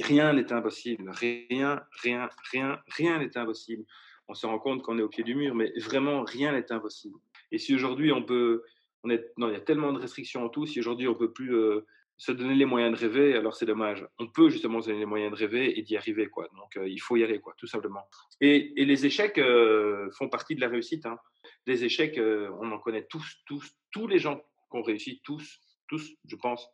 rien 0.00 0.32
n'est 0.32 0.52
impossible. 0.52 1.10
Rien, 1.10 1.82
rien, 2.02 2.28
rien, 2.52 2.78
rien 2.88 3.18
n'est 3.18 3.36
impossible. 3.36 3.84
On 4.28 4.34
se 4.34 4.46
rend 4.46 4.58
compte 4.58 4.82
qu'on 4.82 4.98
est 4.98 5.02
au 5.02 5.08
pied 5.08 5.24
du 5.24 5.34
mur, 5.34 5.54
mais 5.54 5.72
vraiment, 5.80 6.24
rien 6.24 6.52
n'est 6.52 6.72
impossible. 6.72 7.18
Et 7.52 7.58
si 7.58 7.74
aujourd'hui, 7.74 8.12
on 8.12 8.22
peut. 8.22 8.62
On 9.02 9.10
est, 9.10 9.32
non, 9.36 9.48
il 9.48 9.52
y 9.52 9.56
a 9.56 9.60
tellement 9.60 9.92
de 9.92 10.00
restrictions 10.00 10.44
en 10.44 10.48
tout. 10.48 10.64
Si 10.64 10.80
aujourd'hui, 10.80 11.06
on 11.08 11.14
peut 11.14 11.30
plus 11.30 11.54
euh, 11.54 11.86
se 12.16 12.32
donner 12.32 12.54
les 12.54 12.64
moyens 12.64 12.98
de 12.98 12.98
rêver, 12.98 13.36
alors 13.36 13.54
c'est 13.54 13.66
dommage. 13.66 14.06
On 14.18 14.28
peut 14.28 14.48
justement 14.48 14.80
se 14.80 14.86
donner 14.86 15.00
les 15.00 15.06
moyens 15.06 15.30
de 15.30 15.36
rêver 15.36 15.78
et 15.78 15.82
d'y 15.82 15.96
arriver. 15.98 16.28
Quoi. 16.28 16.48
Donc, 16.56 16.76
euh, 16.78 16.88
il 16.88 16.98
faut 16.98 17.16
y 17.16 17.22
aller, 17.22 17.38
quoi, 17.38 17.54
tout 17.58 17.66
simplement. 17.66 18.08
Et, 18.40 18.72
les 18.76 19.04
échecs 19.04 19.36
euh, 19.36 20.10
font 20.12 20.30
partie 20.30 20.54
de 20.54 20.62
la 20.62 20.68
réussite. 20.68 21.04
Hein. 21.04 21.18
Les 21.66 21.84
échecs, 21.84 22.18
on 22.18 22.72
en 22.72 22.78
connaît 22.78 23.04
tous, 23.04 23.42
tous, 23.46 23.74
tous 23.90 24.06
les 24.06 24.18
gens 24.18 24.36
qui 24.36 24.78
ont 24.78 24.82
réussi, 24.82 25.20
tous, 25.22 25.60
tous, 25.86 26.14
je 26.26 26.36
pense, 26.36 26.66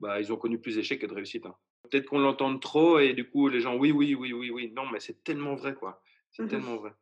bah, 0.00 0.20
ils 0.20 0.32
ont 0.32 0.36
connu 0.36 0.60
plus 0.60 0.76
d'échecs 0.76 1.00
que 1.00 1.06
de 1.06 1.14
réussite. 1.14 1.46
Hein. 1.46 1.54
Peut-être 1.82 2.06
qu'on 2.06 2.18
l'entend 2.18 2.56
trop 2.58 2.98
et 2.98 3.14
du 3.14 3.28
coup, 3.28 3.48
les 3.48 3.60
gens, 3.60 3.76
oui, 3.76 3.90
oui, 3.90 4.14
oui, 4.14 4.32
oui, 4.32 4.50
oui. 4.50 4.72
Non, 4.74 4.88
mais 4.90 5.00
c'est 5.00 5.24
tellement 5.24 5.54
vrai, 5.54 5.74
quoi. 5.74 6.02
C'est 6.30 6.44
mmh 6.44 6.48
tellement 6.48 6.76
vrai. 6.76 6.92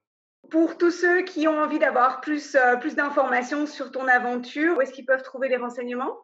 Pour 0.51 0.79
tous 0.79 0.91
ceux 0.91 1.23
qui 1.23 1.47
ont 1.49 1.59
envie 1.59 1.79
d'avoir 1.79 2.21
plus, 2.21 2.55
euh, 2.55 2.77
plus 2.77 2.95
d'informations 2.95 3.67
sur 3.67 3.91
ton 3.91 4.07
aventure, 4.09 4.79
où 4.79 4.81
est-ce 4.81 4.93
qu'ils 4.93 5.05
peuvent 5.05 5.23
trouver 5.23 5.49
les 5.49 5.57
renseignements? 5.57 6.17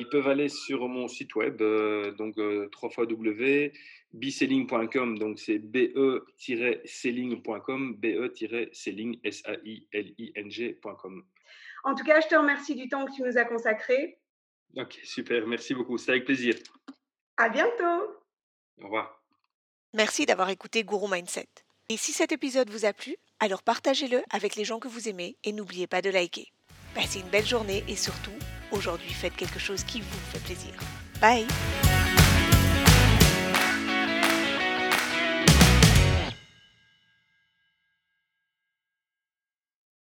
Ils 0.00 0.08
peuvent 0.08 0.28
aller 0.28 0.48
sur 0.48 0.88
mon 0.88 1.06
site 1.08 1.34
web, 1.34 1.60
euh, 1.60 2.12
donc 2.12 2.38
euh, 2.38 2.70
www.biselling.com, 2.82 5.18
donc 5.18 5.38
c'est 5.38 5.58
be-selling.com, 5.58 7.96
be-selling, 7.96 9.20
S-A-I-L-I-N-G.com. 9.22 11.24
En 11.84 11.94
tout 11.94 12.04
cas, 12.04 12.20
je 12.20 12.28
te 12.28 12.34
remercie 12.34 12.74
du 12.74 12.88
temps 12.88 13.04
que 13.04 13.12
tu 13.12 13.20
nous 13.22 13.36
as 13.36 13.44
consacré. 13.44 14.18
Ok, 14.76 14.98
super, 15.04 15.46
merci 15.46 15.74
beaucoup, 15.74 15.98
c'est 15.98 16.12
avec 16.12 16.24
plaisir. 16.24 16.54
À 17.40 17.48
bientôt. 17.48 18.20
Au 18.82 18.84
revoir. 18.84 19.22
Merci 19.94 20.26
d'avoir 20.26 20.50
écouté 20.50 20.84
Guru 20.84 21.08
Mindset. 21.10 21.48
Et 21.88 21.96
si 21.96 22.12
cet 22.12 22.32
épisode 22.32 22.68
vous 22.68 22.84
a 22.84 22.92
plu, 22.92 23.16
alors 23.40 23.62
partagez-le 23.62 24.22
avec 24.30 24.56
les 24.56 24.64
gens 24.66 24.78
que 24.78 24.88
vous 24.88 25.08
aimez 25.08 25.38
et 25.42 25.52
n'oubliez 25.52 25.86
pas 25.86 26.02
de 26.02 26.10
liker. 26.10 26.52
Passez 26.94 27.20
une 27.20 27.30
belle 27.30 27.46
journée 27.46 27.82
et 27.88 27.96
surtout, 27.96 28.36
aujourd'hui, 28.72 29.10
faites 29.10 29.36
quelque 29.36 29.58
chose 29.58 29.84
qui 29.84 30.02
vous 30.02 30.18
fait 30.32 30.44
plaisir. 30.44 30.74
Bye 31.18 31.46